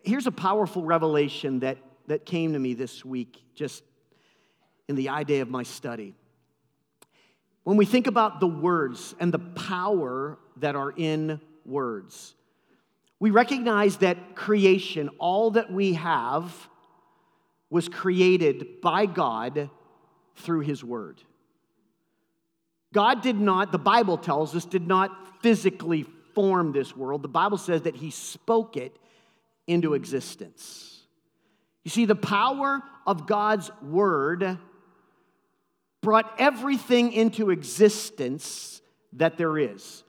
Here's 0.04 0.28
a 0.28 0.30
powerful 0.30 0.84
revelation 0.84 1.58
that, 1.60 1.78
that 2.06 2.24
came 2.24 2.52
to 2.52 2.60
me 2.60 2.74
this 2.74 3.04
week, 3.04 3.42
just 3.56 3.82
in 4.88 4.94
the 4.94 5.08
eye 5.08 5.24
day 5.24 5.40
of 5.40 5.50
my 5.50 5.64
study. 5.64 6.14
when 7.64 7.76
we 7.76 7.84
think 7.84 8.06
about 8.06 8.38
the 8.38 8.46
words 8.46 9.16
and 9.18 9.34
the 9.34 9.40
power 9.40 10.38
that 10.58 10.76
are 10.76 10.92
in 10.96 11.40
words, 11.66 12.36
we 13.18 13.30
recognize 13.30 13.96
that 13.96 14.36
creation, 14.36 15.08
all 15.18 15.50
that 15.50 15.72
we 15.72 15.94
have, 15.94 16.68
was 17.72 17.88
created 17.88 18.82
by 18.82 19.06
God 19.06 19.70
through 20.36 20.60
His 20.60 20.84
Word. 20.84 21.22
God 22.92 23.22
did 23.22 23.40
not, 23.40 23.72
the 23.72 23.78
Bible 23.78 24.18
tells 24.18 24.54
us, 24.54 24.66
did 24.66 24.86
not 24.86 25.40
physically 25.42 26.04
form 26.34 26.72
this 26.72 26.94
world. 26.94 27.22
The 27.22 27.28
Bible 27.28 27.56
says 27.56 27.82
that 27.82 27.96
He 27.96 28.10
spoke 28.10 28.76
it 28.76 28.94
into 29.66 29.94
existence. 29.94 31.00
You 31.82 31.90
see, 31.90 32.04
the 32.04 32.14
power 32.14 32.82
of 33.06 33.26
God's 33.26 33.70
Word 33.80 34.58
brought 36.02 36.30
everything 36.38 37.14
into 37.14 37.48
existence 37.48 38.82
that 39.14 39.38
there 39.38 39.56
is. 39.56 40.04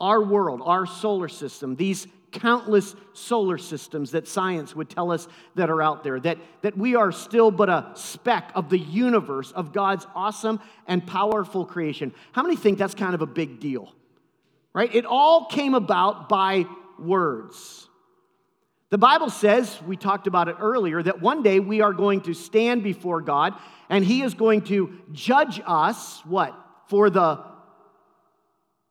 Our 0.00 0.20
world, 0.20 0.62
our 0.64 0.84
solar 0.84 1.28
system, 1.28 1.76
these 1.76 2.08
countless 2.34 2.94
solar 3.14 3.56
systems 3.56 4.10
that 4.10 4.28
science 4.28 4.76
would 4.76 4.90
tell 4.90 5.10
us 5.10 5.26
that 5.54 5.70
are 5.70 5.80
out 5.80 6.04
there, 6.04 6.20
that, 6.20 6.36
that 6.60 6.76
we 6.76 6.94
are 6.96 7.10
still 7.10 7.50
but 7.50 7.70
a 7.70 7.92
speck 7.94 8.50
of 8.54 8.68
the 8.68 8.78
universe 8.78 9.52
of 9.52 9.72
God's 9.72 10.06
awesome 10.14 10.60
and 10.86 11.06
powerful 11.06 11.64
creation. 11.64 12.12
How 12.32 12.42
many 12.42 12.56
think 12.56 12.76
that's 12.76 12.94
kind 12.94 13.14
of 13.14 13.22
a 13.22 13.26
big 13.26 13.60
deal? 13.60 13.94
Right? 14.74 14.94
It 14.94 15.06
all 15.06 15.46
came 15.46 15.74
about 15.74 16.28
by 16.28 16.66
words. 16.98 17.88
The 18.90 18.98
Bible 18.98 19.30
says, 19.30 19.80
we 19.86 19.96
talked 19.96 20.26
about 20.26 20.48
it 20.48 20.56
earlier, 20.60 21.02
that 21.02 21.22
one 21.22 21.42
day 21.42 21.60
we 21.60 21.80
are 21.80 21.92
going 21.92 22.20
to 22.22 22.34
stand 22.34 22.82
before 22.82 23.20
God 23.20 23.54
and 23.88 24.04
He 24.04 24.22
is 24.22 24.34
going 24.34 24.62
to 24.62 24.98
judge 25.12 25.60
us, 25.64 26.20
what? 26.24 26.54
For 26.88 27.10
the 27.10 27.42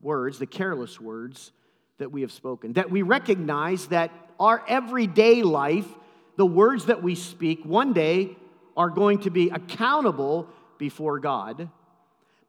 words, 0.02 0.40
the 0.40 0.46
careless 0.46 1.00
words 1.00 1.52
that 1.98 2.12
we 2.12 2.22
have 2.22 2.32
spoken. 2.32 2.74
That 2.74 2.92
we 2.92 3.02
recognize 3.02 3.88
that 3.88 4.12
our 4.40 4.64
everyday 4.68 5.44
life, 5.44 5.88
the 6.36 6.46
words 6.46 6.86
that 6.86 7.04
we 7.04 7.16
speak, 7.16 7.64
one 7.66 7.94
day 7.94 8.36
are 8.76 8.90
going 8.90 9.20
to 9.20 9.30
be 9.30 9.50
accountable 9.50 10.48
before 10.78 11.20
God. 11.20 11.70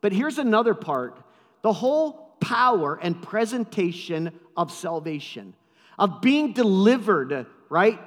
But 0.01 0.13
here's 0.13 0.39
another 0.39 0.75
part 0.75 1.19
the 1.63 1.73
whole 1.73 2.37
power 2.41 2.99
and 3.01 3.23
presentation 3.23 4.39
of 4.57 4.71
salvation, 4.71 5.55
of 5.99 6.21
being 6.21 6.53
delivered, 6.53 7.47
right? 7.69 7.99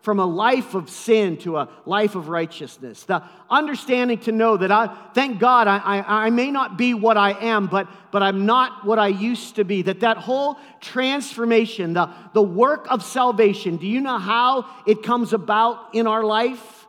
From 0.00 0.18
a 0.18 0.24
life 0.24 0.74
of 0.74 0.88
sin 0.88 1.36
to 1.38 1.58
a 1.58 1.68
life 1.84 2.14
of 2.14 2.28
righteousness. 2.28 3.04
The 3.04 3.22
understanding 3.50 4.18
to 4.20 4.32
know 4.32 4.56
that 4.56 4.72
I, 4.72 4.94
thank 5.14 5.38
God, 5.38 5.68
I, 5.68 5.76
I, 5.76 6.26
I, 6.26 6.30
may 6.30 6.50
not 6.50 6.78
be 6.78 6.94
what 6.94 7.18
I 7.18 7.32
am, 7.32 7.66
but, 7.66 7.86
but 8.10 8.22
I'm 8.22 8.46
not 8.46 8.86
what 8.86 8.98
I 8.98 9.08
used 9.08 9.56
to 9.56 9.64
be. 9.64 9.82
That 9.82 10.00
that 10.00 10.16
whole 10.16 10.58
transformation, 10.80 11.92
the, 11.92 12.10
the 12.32 12.42
work 12.42 12.86
of 12.90 13.04
salvation, 13.04 13.76
do 13.76 13.86
you 13.86 14.00
know 14.00 14.18
how 14.18 14.66
it 14.86 15.02
comes 15.02 15.34
about 15.34 15.94
in 15.94 16.06
our 16.06 16.24
life? 16.24 16.86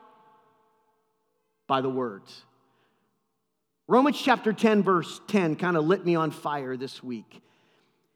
By 1.67 1.81
the 1.81 1.89
words. 1.89 2.43
Romans 3.87 4.21
chapter 4.21 4.53
10, 4.53 4.83
verse 4.83 5.19
10 5.27 5.57
kind 5.57 5.75
of 5.75 5.85
lit 5.85 6.05
me 6.05 6.15
on 6.15 6.31
fire 6.31 6.77
this 6.77 7.03
week. 7.03 7.41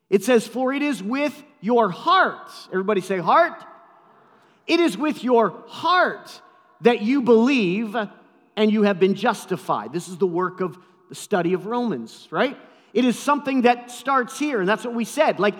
It 0.09 0.23
says, 0.23 0.47
For 0.47 0.71
it 0.71 0.81
is 0.81 1.03
with 1.03 1.43
your 1.59 1.89
heart. 1.89 2.49
Everybody 2.71 3.01
say, 3.01 3.17
heart 3.17 3.61
it 4.67 4.79
is 4.79 4.97
with 4.97 5.23
your 5.23 5.63
heart 5.67 6.41
that 6.81 7.01
you 7.01 7.21
believe 7.21 7.95
and 8.57 8.71
you 8.71 8.83
have 8.83 8.99
been 8.99 9.15
justified. 9.15 9.93
This 9.93 10.07
is 10.07 10.17
the 10.17 10.27
work 10.27 10.61
of 10.61 10.77
the 11.09 11.15
study 11.15 11.53
of 11.53 11.65
Romans, 11.65 12.27
right? 12.31 12.57
It 12.93 13.05
is 13.05 13.19
something 13.19 13.63
that 13.63 13.91
starts 13.91 14.39
here, 14.39 14.59
and 14.59 14.67
that's 14.67 14.85
what 14.85 14.95
we 14.95 15.05
said. 15.05 15.39
Like, 15.39 15.55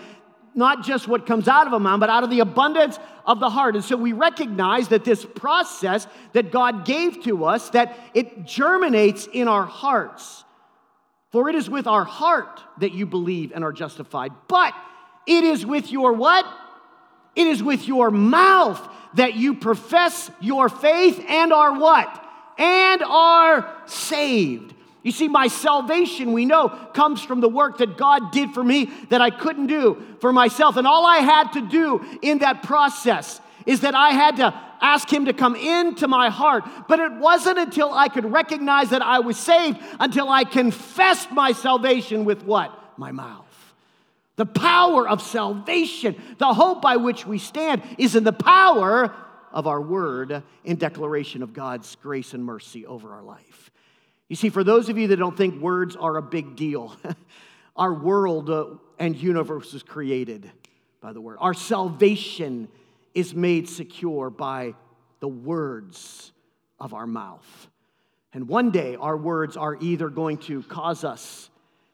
not 0.54 0.82
just 0.82 1.06
what 1.06 1.26
comes 1.26 1.48
out 1.48 1.66
of 1.66 1.74
a 1.74 1.78
man, 1.78 2.00
but 2.00 2.08
out 2.08 2.24
of 2.24 2.30
the 2.30 2.40
abundance 2.40 2.98
of 3.26 3.40
the 3.40 3.50
heart. 3.50 3.74
And 3.74 3.84
so 3.84 3.94
we 3.96 4.14
recognize 4.14 4.88
that 4.88 5.04
this 5.04 5.24
process 5.24 6.06
that 6.32 6.50
God 6.50 6.86
gave 6.86 7.22
to 7.24 7.44
us, 7.44 7.68
that 7.70 7.98
it 8.14 8.46
germinates 8.46 9.28
in 9.30 9.48
our 9.48 9.66
hearts. 9.66 10.44
For 11.30 11.50
it 11.50 11.56
is 11.56 11.68
with 11.68 11.86
our 11.86 12.04
heart 12.04 12.62
that 12.78 12.92
you 12.92 13.04
believe 13.04 13.52
and 13.54 13.62
are 13.62 13.72
justified. 13.72 14.32
But 14.48 14.72
it 15.26 15.44
is 15.44 15.66
with 15.66 15.92
your 15.92 16.14
what? 16.14 16.46
It 17.36 17.46
is 17.46 17.62
with 17.62 17.86
your 17.86 18.10
mouth 18.10 18.80
that 19.14 19.34
you 19.34 19.54
profess 19.54 20.30
your 20.40 20.68
faith 20.68 21.24
and 21.28 21.52
are 21.52 21.78
what? 21.78 22.24
And 22.58 23.02
are 23.02 23.74
saved. 23.86 24.74
You 25.02 25.12
see, 25.12 25.28
my 25.28 25.46
salvation, 25.46 26.32
we 26.32 26.46
know, 26.46 26.68
comes 26.92 27.22
from 27.22 27.40
the 27.40 27.48
work 27.48 27.78
that 27.78 27.96
God 27.96 28.32
did 28.32 28.50
for 28.50 28.64
me 28.64 28.90
that 29.10 29.20
I 29.20 29.30
couldn't 29.30 29.68
do 29.68 30.02
for 30.20 30.32
myself. 30.32 30.76
And 30.76 30.86
all 30.86 31.06
I 31.06 31.18
had 31.18 31.52
to 31.52 31.60
do 31.60 32.04
in 32.22 32.38
that 32.38 32.64
process 32.64 33.40
is 33.66 33.82
that 33.82 33.94
I 33.94 34.10
had 34.10 34.36
to 34.38 34.52
ask 34.80 35.08
Him 35.08 35.26
to 35.26 35.32
come 35.32 35.54
into 35.54 36.08
my 36.08 36.28
heart. 36.28 36.64
But 36.88 36.98
it 36.98 37.12
wasn't 37.12 37.58
until 37.58 37.92
I 37.92 38.08
could 38.08 38.24
recognize 38.24 38.90
that 38.90 39.02
I 39.02 39.20
was 39.20 39.36
saved 39.36 39.78
until 40.00 40.28
I 40.28 40.44
confessed 40.44 41.30
my 41.30 41.52
salvation 41.52 42.24
with 42.24 42.42
what? 42.42 42.76
My 42.98 43.12
mouth. 43.12 43.45
The 44.36 44.46
power 44.46 45.08
of 45.08 45.22
salvation, 45.22 46.14
the 46.38 46.52
hope 46.52 46.82
by 46.82 46.96
which 46.96 47.26
we 47.26 47.38
stand, 47.38 47.82
is 47.98 48.14
in 48.14 48.24
the 48.24 48.32
power 48.32 49.14
of 49.52 49.66
our 49.66 49.80
word 49.80 50.42
in 50.64 50.76
declaration 50.76 51.42
of 51.42 51.54
God's 51.54 51.96
grace 51.96 52.34
and 52.34 52.44
mercy 52.44 52.84
over 52.84 53.12
our 53.14 53.22
life. 53.22 53.70
You 54.28 54.36
see, 54.36 54.50
for 54.50 54.62
those 54.62 54.88
of 54.88 54.98
you 54.98 55.08
that 55.08 55.16
don't 55.16 55.36
think 55.36 55.60
words 55.60 55.96
are 55.96 56.16
a 56.16 56.22
big 56.22 56.56
deal, 56.56 56.94
our 57.76 57.94
world 57.94 58.50
uh, 58.50 58.66
and 58.98 59.16
universe 59.16 59.72
is 59.72 59.82
created 59.82 60.50
by 61.00 61.12
the 61.12 61.20
word. 61.20 61.38
Our 61.40 61.54
salvation 61.54 62.68
is 63.14 63.34
made 63.34 63.68
secure 63.68 64.28
by 64.28 64.74
the 65.20 65.28
words 65.28 66.32
of 66.78 66.92
our 66.92 67.06
mouth. 67.06 67.68
And 68.34 68.48
one 68.48 68.70
day, 68.70 68.96
our 68.96 69.16
words 69.16 69.56
are 69.56 69.76
either 69.80 70.10
going 70.10 70.38
to 70.38 70.62
cause 70.64 71.04
us 71.04 71.48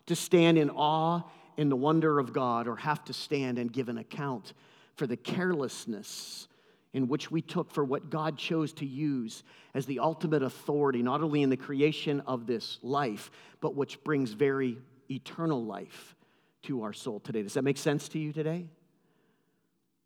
to 0.06 0.16
stand 0.16 0.58
in 0.58 0.70
awe 0.70 1.22
in 1.56 1.68
the 1.68 1.76
wonder 1.76 2.18
of 2.18 2.32
God 2.32 2.66
or 2.66 2.76
have 2.76 3.04
to 3.04 3.12
stand 3.12 3.58
and 3.58 3.72
give 3.72 3.88
an 3.88 3.98
account 3.98 4.54
for 4.94 5.06
the 5.06 5.16
carelessness 5.16 6.48
in 6.92 7.08
which 7.08 7.30
we 7.30 7.40
took 7.40 7.70
for 7.70 7.84
what 7.84 8.10
God 8.10 8.36
chose 8.36 8.72
to 8.74 8.86
use 8.86 9.42
as 9.74 9.86
the 9.86 9.98
ultimate 9.98 10.42
authority, 10.42 11.02
not 11.02 11.22
only 11.22 11.42
in 11.42 11.48
the 11.48 11.56
creation 11.56 12.20
of 12.26 12.46
this 12.46 12.78
life, 12.82 13.30
but 13.60 13.74
which 13.74 14.02
brings 14.04 14.32
very 14.32 14.78
eternal 15.10 15.64
life 15.64 16.14
to 16.62 16.82
our 16.82 16.92
soul 16.92 17.20
today. 17.20 17.42
Does 17.42 17.54
that 17.54 17.62
make 17.62 17.78
sense 17.78 18.08
to 18.10 18.18
you 18.18 18.32
today? 18.32 18.66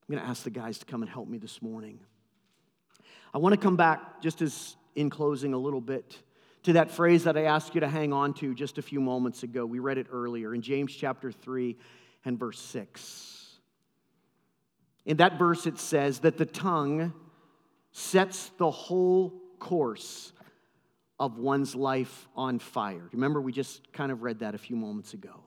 I'm 0.09 0.13
going 0.13 0.23
to 0.23 0.29
ask 0.29 0.45
the 0.45 0.51
guys 0.51 0.79
to 0.79 0.87
come 0.87 1.03
and 1.03 1.11
help 1.11 1.29
me 1.29 1.39
this 1.39 1.61
morning. 1.61 1.99
I 3.35 3.39
want 3.39 3.55
to 3.55 3.61
come 3.61 3.77
back 3.77 4.23
just 4.23 4.41
as 4.41 4.77
in 4.95 5.11
closing 5.11 5.53
a 5.53 5.59
little 5.59 5.81
bit 5.81 6.17
to 6.67 6.73
that 6.73 6.91
phrase 6.91 7.23
that 7.23 7.37
I 7.37 7.45
asked 7.45 7.77
you 7.77 7.81
to 7.83 7.89
hang 7.89 8.13
on 8.13 8.35
to 8.35 8.53
just 8.53 8.77
a 8.77 8.83
few 8.83 9.01
moments 9.01 9.45
ago. 9.45 9.65
We 9.65 9.79
read 9.79 9.99
it 9.99 10.09
earlier 10.11 10.53
in 10.53 10.63
James 10.63 10.93
chapter 10.93 11.31
3 11.31 11.77
and 12.25 12.37
verse 12.37 12.59
6. 12.59 13.61
In 15.05 15.19
that 15.19 15.39
verse, 15.39 15.69
it 15.69 15.79
says 15.79 16.19
that 16.21 16.39
the 16.39 16.45
tongue 16.45 17.13
sets 17.93 18.51
the 18.59 18.69
whole 18.69 19.33
course 19.61 20.33
of 21.21 21.39
one's 21.39 21.77
life 21.77 22.27
on 22.35 22.59
fire. 22.59 23.09
Remember, 23.13 23.41
we 23.41 23.53
just 23.53 23.93
kind 23.93 24.11
of 24.11 24.25
read 24.25 24.41
that 24.41 24.57
a 24.57 24.59
few 24.59 24.75
moments 24.75 25.15
ago. 25.15 25.45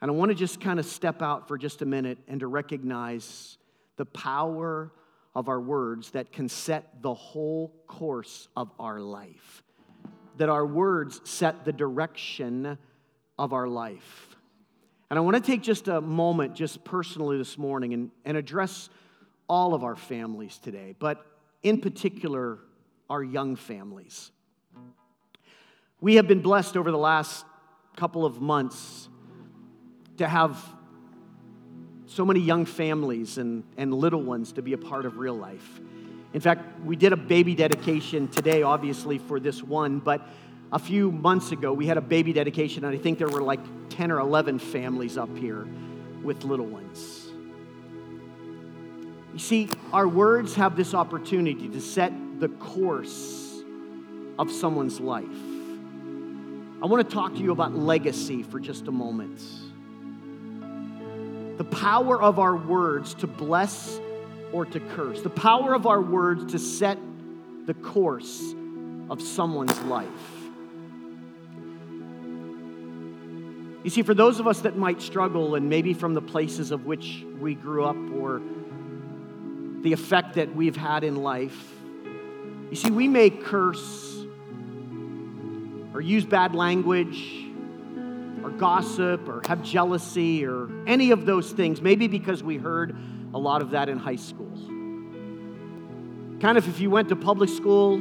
And 0.00 0.10
I 0.10 0.14
want 0.14 0.32
to 0.32 0.34
just 0.34 0.60
kind 0.60 0.80
of 0.80 0.84
step 0.84 1.22
out 1.22 1.46
for 1.46 1.56
just 1.56 1.80
a 1.80 1.86
minute 1.86 2.18
and 2.26 2.40
to 2.40 2.48
recognize 2.48 3.56
the 3.98 4.04
power 4.04 4.90
of 5.34 5.48
our 5.48 5.60
words 5.60 6.10
that 6.12 6.32
can 6.32 6.48
set 6.48 7.02
the 7.02 7.14
whole 7.14 7.74
course 7.86 8.48
of 8.56 8.70
our 8.78 9.00
life. 9.00 9.62
That 10.36 10.48
our 10.48 10.66
words 10.66 11.20
set 11.24 11.64
the 11.64 11.72
direction 11.72 12.78
of 13.38 13.52
our 13.52 13.68
life. 13.68 14.36
And 15.10 15.18
I 15.18 15.22
want 15.22 15.36
to 15.36 15.42
take 15.42 15.62
just 15.62 15.88
a 15.88 16.00
moment, 16.00 16.54
just 16.54 16.84
personally 16.84 17.38
this 17.38 17.56
morning, 17.56 17.94
and, 17.94 18.10
and 18.24 18.36
address 18.36 18.90
all 19.48 19.74
of 19.74 19.82
our 19.82 19.96
families 19.96 20.58
today, 20.58 20.94
but 20.98 21.24
in 21.62 21.80
particular, 21.80 22.58
our 23.08 23.22
young 23.22 23.56
families. 23.56 24.30
We 26.00 26.16
have 26.16 26.28
been 26.28 26.42
blessed 26.42 26.76
over 26.76 26.90
the 26.90 26.98
last 26.98 27.44
couple 27.96 28.24
of 28.24 28.40
months 28.40 29.08
to 30.18 30.28
have 30.28 30.62
so 32.08 32.24
many 32.24 32.40
young 32.40 32.64
families 32.64 33.38
and, 33.38 33.62
and 33.76 33.92
little 33.92 34.22
ones 34.22 34.52
to 34.52 34.62
be 34.62 34.72
a 34.72 34.78
part 34.78 35.04
of 35.04 35.18
real 35.18 35.34
life. 35.34 35.80
In 36.32 36.40
fact, 36.40 36.80
we 36.84 36.96
did 36.96 37.12
a 37.12 37.16
baby 37.16 37.54
dedication 37.54 38.28
today, 38.28 38.62
obviously, 38.62 39.18
for 39.18 39.38
this 39.38 39.62
one, 39.62 39.98
but 39.98 40.26
a 40.72 40.78
few 40.78 41.10
months 41.10 41.52
ago, 41.52 41.72
we 41.72 41.86
had 41.86 41.96
a 41.96 42.02
baby 42.02 42.32
dedication, 42.32 42.84
and 42.84 42.94
I 42.94 42.98
think 42.98 43.18
there 43.18 43.28
were 43.28 43.42
like 43.42 43.60
10 43.90 44.10
or 44.10 44.20
11 44.20 44.58
families 44.58 45.16
up 45.16 45.34
here 45.36 45.66
with 46.22 46.44
little 46.44 46.66
ones. 46.66 47.26
You 49.32 49.38
see, 49.38 49.68
our 49.92 50.08
words 50.08 50.54
have 50.54 50.76
this 50.76 50.94
opportunity 50.94 51.68
to 51.68 51.80
set 51.80 52.12
the 52.40 52.48
course 52.48 53.62
of 54.38 54.50
someone's 54.50 55.00
life. 55.00 55.24
I 56.82 56.86
want 56.86 57.08
to 57.08 57.14
talk 57.14 57.34
to 57.34 57.38
you 57.40 57.52
about 57.52 57.74
legacy 57.74 58.42
for 58.42 58.60
just 58.60 58.86
a 58.88 58.92
moment. 58.92 59.40
The 61.58 61.64
power 61.64 62.20
of 62.22 62.38
our 62.38 62.56
words 62.56 63.14
to 63.14 63.26
bless 63.26 64.00
or 64.52 64.64
to 64.64 64.80
curse, 64.80 65.20
the 65.20 65.30
power 65.30 65.74
of 65.74 65.86
our 65.86 66.00
words 66.00 66.52
to 66.52 66.58
set 66.58 66.98
the 67.66 67.74
course 67.74 68.54
of 69.10 69.20
someone's 69.20 69.78
life. 69.80 70.08
You 73.84 73.90
see, 73.90 74.02
for 74.02 74.14
those 74.14 74.40
of 74.40 74.46
us 74.46 74.60
that 74.60 74.76
might 74.76 75.02
struggle, 75.02 75.54
and 75.54 75.68
maybe 75.68 75.94
from 75.94 76.14
the 76.14 76.22
places 76.22 76.70
of 76.70 76.86
which 76.86 77.24
we 77.40 77.54
grew 77.54 77.84
up 77.84 77.96
or 78.14 78.40
the 79.82 79.92
effect 79.92 80.34
that 80.34 80.54
we've 80.54 80.76
had 80.76 81.04
in 81.04 81.16
life, 81.16 81.74
you 82.70 82.76
see, 82.76 82.90
we 82.90 83.08
may 83.08 83.30
curse 83.30 84.24
or 85.94 86.00
use 86.00 86.24
bad 86.24 86.54
language 86.54 87.47
gossip 88.58 89.28
or 89.28 89.42
have 89.46 89.62
jealousy 89.62 90.44
or 90.44 90.68
any 90.86 91.10
of 91.10 91.26
those 91.26 91.52
things, 91.52 91.80
maybe 91.80 92.08
because 92.08 92.42
we 92.42 92.56
heard 92.56 92.96
a 93.34 93.38
lot 93.38 93.62
of 93.62 93.70
that 93.70 93.88
in 93.88 93.98
high 93.98 94.16
school. 94.16 94.50
Kind 96.40 96.58
of 96.58 96.68
if 96.68 96.80
you 96.80 96.90
went 96.90 97.08
to 97.08 97.16
public 97.16 97.50
school, 97.50 97.98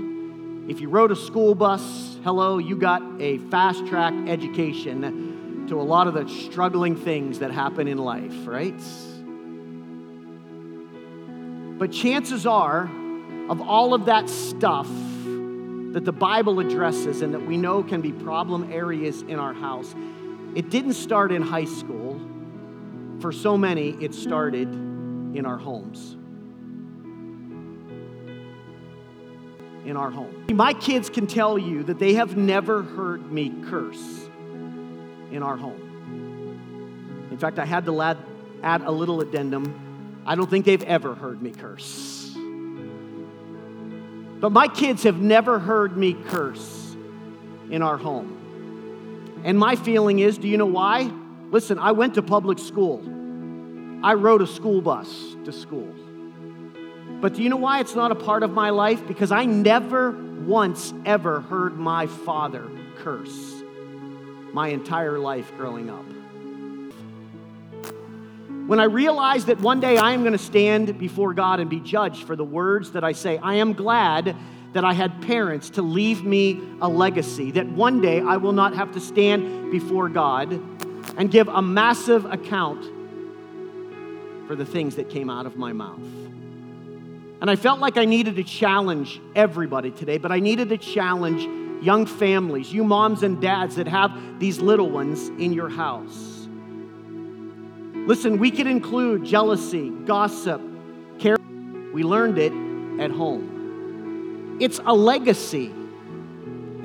if 0.70 0.82
you 0.82 0.90
rode 0.90 1.12
a 1.12 1.16
school 1.16 1.56
bus, 1.56 2.18
hello, 2.24 2.58
you 2.58 2.76
got 2.76 3.02
a 3.20 3.38
fast 3.50 3.88
track 3.88 4.14
education 4.28 5.66
to 5.68 5.80
a 5.80 5.84
lot 5.84 6.08
of 6.08 6.14
the 6.14 6.28
struggling 6.28 6.96
things 6.96 7.40
that 7.40 7.52
happen 7.52 7.88
in 7.88 7.98
life, 7.98 8.34
right? 8.46 8.80
But 11.78 11.92
chances 11.92 12.46
are, 12.46 12.90
of 13.50 13.62
all 13.62 13.94
of 13.94 14.06
that 14.06 14.30
stuff 14.30 14.88
that 14.88 16.04
the 16.04 16.12
Bible 16.12 16.60
addresses 16.60 17.22
and 17.22 17.34
that 17.34 17.46
we 17.46 17.58
know 17.58 17.82
can 17.82 18.02
be 18.02 18.12
problem 18.12 18.72
areas 18.72 19.22
in 19.22 19.40
our 19.40 19.54
house, 19.54 19.96
it 20.58 20.72
didn't 20.72 20.94
start 20.94 21.32
in 21.32 21.44
high 21.44 21.66
school. 21.66 22.20
For 23.20 23.32
so 23.32 23.60
many, 23.60 23.92
it 24.04 24.16
started 24.16 24.68
in 24.68 25.46
our 25.46 25.60
homes. 25.60 26.16
In 29.88 29.96
our 29.96 30.10
home. 30.10 30.48
My 30.52 30.74
kids 30.74 31.12
can 31.12 31.28
tell 31.28 31.60
you 31.60 31.84
that 31.84 32.00
they 32.00 32.16
have 32.16 32.38
never 32.38 32.82
heard 32.82 33.32
me 33.32 33.54
curse 33.70 34.28
in 35.32 35.44
our 35.44 35.58
home. 35.58 37.28
In 37.30 37.38
fact, 37.38 37.60
I 37.60 37.66
had 37.66 37.86
to 37.86 38.18
add, 38.64 38.82
a 38.82 38.92
little 38.92 39.22
addendum. 39.22 40.24
I 40.26 40.34
don't 40.34 40.50
think 40.50 40.66
they've 40.66 40.82
ever 40.82 41.14
heard 41.14 41.40
me 41.40 41.52
curse. 41.52 42.36
But 44.40 44.52
my 44.52 44.68
kids 44.68 45.04
have 45.04 45.20
never 45.20 45.60
heard 45.60 45.96
me 45.98 46.16
curse 46.16 46.96
in 47.70 47.84
our 47.84 47.98
home. 47.98 48.37
And 49.48 49.58
my 49.58 49.78
feeling 49.78 50.20
is 50.20 50.38
do 50.38 50.50
you 50.50 50.58
know 50.58 50.66
why? 50.66 51.10
Listen, 51.52 51.80
I 51.80 51.94
went 51.94 52.16
to 52.16 52.22
public 52.22 52.60
school, 52.60 53.02
I 54.04 54.14
rode 54.14 54.42
a 54.42 54.48
school 54.48 54.82
bus 54.82 55.08
to 55.46 55.54
school. 55.54 55.96
But 57.22 57.34
do 57.34 57.42
you 57.42 57.48
know 57.48 57.56
why 57.56 57.80
it's 57.80 57.96
not 57.96 58.12
a 58.12 58.16
part 58.16 58.44
of 58.44 58.52
my 58.52 58.72
life? 58.72 59.08
Because 59.08 59.32
I 59.32 59.46
never 59.46 60.12
once 60.42 60.94
ever 61.06 61.40
heard 61.40 61.78
my 61.78 62.08
father 62.08 62.70
curse 62.98 63.64
my 64.52 64.68
entire 64.68 65.18
life 65.18 65.50
growing 65.56 65.90
up. 65.90 66.17
When 68.68 68.82
I 68.82 68.84
realized 68.84 69.48
that 69.48 69.62
one 69.62 69.80
day 69.80 69.96
I 69.96 70.12
am 70.12 70.24
going 70.24 70.34
to 70.34 70.38
stand 70.38 71.00
before 71.00 71.34
God 71.34 71.62
and 71.62 71.70
be 71.70 71.80
judged 71.80 72.28
for 72.28 72.36
the 72.36 72.44
words 72.44 72.92
that 72.92 73.04
I 73.04 73.14
say, 73.14 73.38
I 73.38 73.56
am 73.56 73.72
glad 73.72 74.36
that 74.74 74.84
I 74.84 74.92
had 74.92 75.22
parents 75.22 75.70
to 75.72 75.82
leave 75.82 76.26
me 76.26 76.62
a 76.82 76.90
legacy, 76.90 77.52
that 77.52 77.66
one 77.66 78.02
day 78.02 78.20
I 78.20 78.36
will 78.36 78.52
not 78.52 78.76
have 78.76 78.92
to 78.92 79.00
stand 79.00 79.72
before 79.72 80.10
God 80.10 80.52
and 81.18 81.32
give 81.32 81.48
a 81.48 81.62
massive 81.62 82.26
account 82.26 82.84
for 84.48 84.56
the 84.58 84.66
things 84.66 84.98
that 84.98 85.10
came 85.10 85.30
out 85.30 85.46
of 85.46 85.56
my 85.56 85.72
mouth. 85.72 86.04
And 87.40 87.50
I 87.50 87.56
felt 87.56 87.80
like 87.80 87.96
I 87.96 88.04
needed 88.04 88.36
to 88.36 88.44
challenge 88.44 89.22
everybody 89.34 89.92
today, 89.92 90.18
but 90.18 90.34
I 90.34 90.42
needed 90.42 90.68
to 90.70 90.78
challenge 90.78 91.42
young 91.82 92.06
families, 92.06 92.74
you 92.74 92.84
moms 92.84 93.24
and 93.24 93.42
dads 93.42 93.78
that 93.78 93.88
have 93.88 94.12
these 94.40 94.60
little 94.60 94.90
ones 94.90 95.30
in 95.42 95.54
your 95.54 95.70
house. 95.70 96.37
Listen, 98.08 98.38
we 98.40 98.52
could 98.52 98.68
include 98.68 99.26
jealousy, 99.26 99.90
gossip, 99.90 100.62
care. 101.20 101.36
We 101.94 102.04
learned 102.04 102.38
it 102.38 102.54
at 103.02 103.12
home. 103.12 104.58
It's 104.62 104.80
a 104.86 104.94
legacy. 104.94 105.74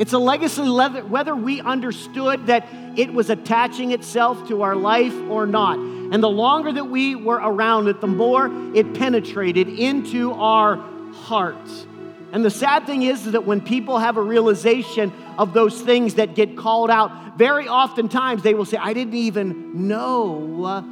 It's 0.01 0.13
a 0.15 0.19
legacy 0.19 0.63
whether 0.63 1.37
we 1.37 1.61
understood 1.61 2.49
that 2.49 2.67
it 2.99 3.13
was 3.13 3.31
attaching 3.31 3.93
itself 3.93 4.49
to 4.49 4.63
our 4.63 4.75
life 4.75 5.15
or 5.31 5.47
not. 5.47 5.79
And 5.79 6.21
the 6.21 6.29
longer 6.29 6.73
that 6.73 6.87
we 6.87 7.15
were 7.15 7.37
around 7.37 7.87
it, 7.87 8.01
the 8.01 8.09
more 8.09 8.51
it 8.75 8.93
penetrated 8.95 9.69
into 9.69 10.33
our 10.33 10.77
hearts. 11.13 11.87
And 12.33 12.45
the 12.45 12.51
sad 12.51 12.85
thing 12.85 13.03
is, 13.03 13.31
that 13.31 13.47
when 13.47 13.61
people 13.61 13.99
have 14.01 14.17
a 14.17 14.23
realization 14.23 15.13
of 15.39 15.53
those 15.53 15.81
things 15.83 16.15
that 16.15 16.35
get 16.35 16.57
called 16.57 16.91
out, 16.91 17.39
very 17.39 17.69
oftentimes 17.69 18.43
they 18.43 18.55
will 18.55 18.65
say, 18.65 18.77
I 18.77 18.93
didn't 18.93 19.15
even 19.15 19.87
know 19.87 20.91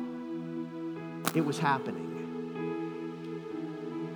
it 1.36 1.44
was 1.44 1.58
happening. 1.58 2.06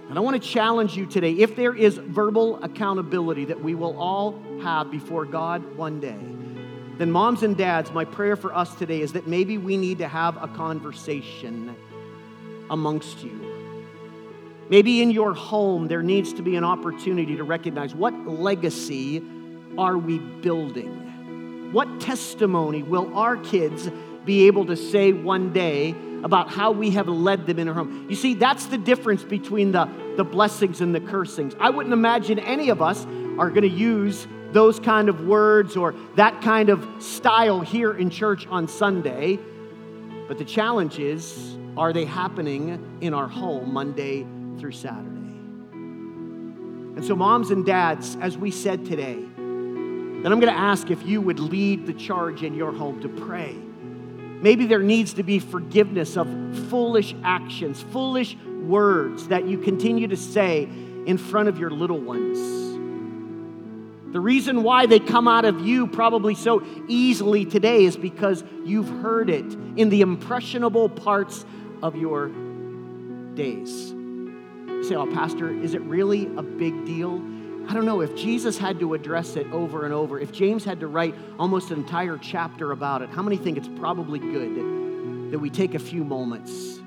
And 0.09 0.18
I 0.18 0.20
want 0.20 0.40
to 0.40 0.48
challenge 0.48 0.96
you 0.96 1.07
today 1.07 1.33
if 1.33 1.57
there 1.57 1.74
is 1.74 1.96
verbal 1.96 2.62
accountability 2.62 3.46
that 3.46 3.62
we 3.62 3.74
will 3.74 3.98
all 3.98 4.40
have 4.62 4.90
before 4.90 5.24
God 5.24 5.77
one 5.77 6.00
day, 6.00 6.18
then, 6.96 7.11
moms 7.11 7.42
and 7.42 7.57
dads, 7.57 7.90
my 7.90 8.05
prayer 8.05 8.37
for 8.37 8.55
us 8.55 8.72
today 8.77 9.00
is 9.00 9.14
that 9.14 9.27
maybe 9.27 9.59
we 9.59 9.77
need 9.77 9.98
to 9.98 10.07
have 10.07 10.40
a 10.40 10.46
conversation 10.46 11.74
amongst 12.70 13.24
you. 13.24 13.53
Maybe 14.70 15.03
in 15.03 15.11
your 15.11 15.35
home, 15.35 15.88
there 15.88 16.05
needs 16.05 16.33
to 16.35 16.42
be 16.42 16.55
an 16.55 16.62
opportunity 16.62 17.37
to 17.37 17.42
recognize 17.42 17.96
what 17.96 18.14
legacy 18.27 19.22
are 19.77 19.98
we 19.98 20.18
building? 20.18 21.72
What 21.72 22.00
testimony 22.00 22.85
will 22.85 23.12
our 23.18 23.37
kids 23.38 23.90
be 24.24 24.46
able 24.46 24.66
to 24.66 24.76
say 24.76 25.12
one 25.12 25.52
day 25.52 25.94
about 26.22 26.50
how 26.50 26.72
we 26.72 26.90
have 26.90 27.06
led 27.06 27.46
them 27.46 27.58
in 27.58 27.68
our 27.68 27.74
home. 27.74 28.06
You 28.08 28.16
see, 28.16 28.34
that's 28.34 28.66
the 28.66 28.78
difference 28.78 29.22
between 29.22 29.72
the, 29.72 29.88
the 30.16 30.24
blessings 30.24 30.80
and 30.80 30.94
the 30.94 31.00
cursings. 31.00 31.54
I 31.60 31.68
wouldn't 31.68 31.92
imagine 31.92 32.38
any 32.38 32.70
of 32.70 32.80
us 32.80 33.04
are 33.38 33.50
going 33.50 33.62
to 33.62 33.68
use 33.68 34.26
those 34.52 34.80
kind 34.80 35.08
of 35.08 35.20
words 35.20 35.76
or 35.76 35.94
that 36.14 36.40
kind 36.40 36.70
of 36.70 36.88
style 37.02 37.60
here 37.60 37.92
in 37.92 38.08
church 38.08 38.46
on 38.46 38.68
Sunday. 38.68 39.38
But 40.26 40.38
the 40.38 40.44
challenge 40.44 40.98
is 40.98 41.58
are 41.76 41.92
they 41.92 42.04
happening 42.04 42.98
in 43.00 43.12
our 43.12 43.28
home 43.28 43.74
Monday 43.74 44.24
through 44.58 44.72
Saturday? 44.72 45.10
And 46.96 47.04
so, 47.04 47.16
moms 47.16 47.50
and 47.50 47.66
dads, 47.66 48.16
as 48.20 48.38
we 48.38 48.52
said 48.52 48.87
today, 48.87 49.16
then 49.16 50.26
I'm 50.26 50.40
going 50.40 50.52
to 50.52 50.58
ask 50.58 50.90
if 50.90 51.04
you 51.04 51.20
would 51.20 51.40
lead 51.40 51.87
the 51.87 51.92
charge 51.92 52.44
in 52.44 52.54
your 52.54 52.72
home 52.72 53.02
to 53.02 53.08
pray 53.08 53.56
Maybe 54.44 54.66
there 54.66 54.83
needs 54.83 55.14
to 55.14 55.22
be 55.22 55.38
forgiveness 55.38 56.18
of 56.18 56.28
foolish 56.68 57.14
actions, 57.24 57.80
foolish 57.80 58.37
words 58.37 59.28
that 59.28 59.46
you 59.46 59.57
continue 59.57 60.09
to 60.09 60.18
say 60.18 60.64
in 61.07 61.16
front 61.16 61.48
of 61.48 61.59
your 61.59 61.70
little 61.70 61.98
ones. 61.98 62.37
The 64.12 64.20
reason 64.20 64.62
why 64.62 64.85
they 64.85 65.00
come 65.00 65.28
out 65.28 65.46
of 65.46 65.66
you 65.66 65.87
probably 65.87 66.35
so 66.35 66.62
easily 66.88 67.46
today 67.46 67.87
is 67.87 67.96
because 67.96 68.44
you've 68.66 68.90
heard 69.00 69.30
it 69.30 69.50
in 69.78 69.88
the 69.88 70.02
impressionable 70.02 70.90
parts 70.90 71.46
of 71.83 71.96
your 71.96 72.28
days. 73.33 73.92
You 73.92 74.85
say, 74.87 74.94
oh, 74.94 75.07
Pastor, 75.07 75.59
is 75.59 75.72
it 75.72 75.80
really 75.80 76.26
a 76.37 76.42
big 76.42 76.85
deal? 76.85 77.18
I 77.66 77.72
don't 77.72 77.87
know, 77.87 78.03
if 78.03 78.14
Jesus 78.14 78.59
had 78.59 78.79
to 78.81 78.92
address 78.92 79.37
it 79.37 79.46
over 79.50 79.85
and 79.85 79.94
over, 79.94 80.20
if 80.20 80.33
James 80.33 80.64
had 80.64 80.81
to 80.81 80.87
write 80.87 81.14
almost 81.38 81.70
an 81.70 81.79
entire 81.79 82.19
chapter 82.19 82.73
about 82.73 83.00
it, 83.00 83.08
how 83.08 83.23
many 83.23 83.38
think 83.38 83.56
it's 83.56 83.71
probably 83.77 84.19
good 84.19 85.33
that 85.33 85.38
we 85.38 85.48
take 85.48 85.75
a 85.75 85.79
few 85.79 86.04
moments 86.04 86.81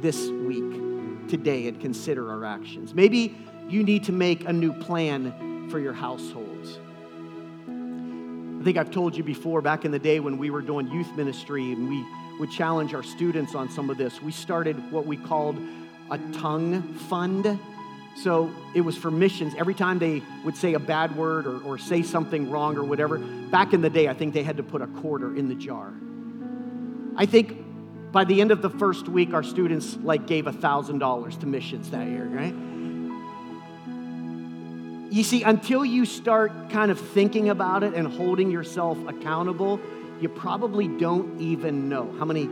this 0.00 0.28
week, 0.28 1.28
today, 1.28 1.68
and 1.68 1.80
consider 1.80 2.30
our 2.30 2.46
actions? 2.46 2.94
Maybe 2.94 3.36
you 3.68 3.84
need 3.84 4.04
to 4.04 4.12
make 4.12 4.48
a 4.48 4.52
new 4.52 4.72
plan 4.72 5.68
for 5.68 5.78
your 5.78 5.92
households. 5.92 6.78
I 7.68 8.64
think 8.64 8.78
I've 8.78 8.90
told 8.90 9.14
you 9.14 9.22
before, 9.22 9.60
back 9.60 9.84
in 9.84 9.90
the 9.90 9.98
day 9.98 10.18
when 10.18 10.38
we 10.38 10.48
were 10.48 10.62
doing 10.62 10.86
youth 10.88 11.14
ministry 11.14 11.72
and 11.72 11.90
we 11.90 12.04
would 12.38 12.50
challenge 12.50 12.94
our 12.94 13.02
students 13.02 13.54
on 13.54 13.68
some 13.68 13.90
of 13.90 13.98
this, 13.98 14.22
we 14.22 14.32
started 14.32 14.90
what 14.90 15.04
we 15.04 15.18
called 15.18 15.58
a 16.10 16.18
tongue 16.32 16.82
fund 16.94 17.58
so 18.16 18.50
it 18.74 18.82
was 18.82 18.96
for 18.96 19.10
missions. 19.10 19.54
Every 19.56 19.74
time 19.74 19.98
they 19.98 20.22
would 20.44 20.56
say 20.56 20.74
a 20.74 20.78
bad 20.78 21.16
word 21.16 21.46
or, 21.46 21.62
or 21.62 21.78
say 21.78 22.02
something 22.02 22.50
wrong 22.50 22.76
or 22.76 22.84
whatever, 22.84 23.18
back 23.18 23.72
in 23.72 23.80
the 23.80 23.90
day, 23.90 24.08
I 24.08 24.14
think 24.14 24.34
they 24.34 24.42
had 24.42 24.58
to 24.58 24.62
put 24.62 24.82
a 24.82 24.86
quarter 24.86 25.34
in 25.34 25.48
the 25.48 25.54
jar. 25.54 25.92
I 27.16 27.26
think 27.26 28.12
by 28.12 28.24
the 28.24 28.40
end 28.40 28.50
of 28.50 28.60
the 28.60 28.70
first 28.70 29.08
week, 29.08 29.32
our 29.32 29.42
students 29.42 29.96
like 29.96 30.26
gave 30.26 30.44
$1,000 30.44 31.40
to 31.40 31.46
missions 31.46 31.90
that 31.90 32.06
year, 32.06 32.26
right? 32.26 32.54
You 35.12 35.22
see, 35.24 35.42
until 35.42 35.84
you 35.84 36.06
start 36.06 36.70
kind 36.70 36.90
of 36.90 36.98
thinking 36.98 37.50
about 37.50 37.82
it 37.82 37.94
and 37.94 38.06
holding 38.08 38.50
yourself 38.50 38.98
accountable, 39.06 39.80
you 40.20 40.28
probably 40.28 40.88
don't 40.88 41.40
even 41.40 41.88
know 41.88 42.14
how 42.18 42.24
many. 42.24 42.48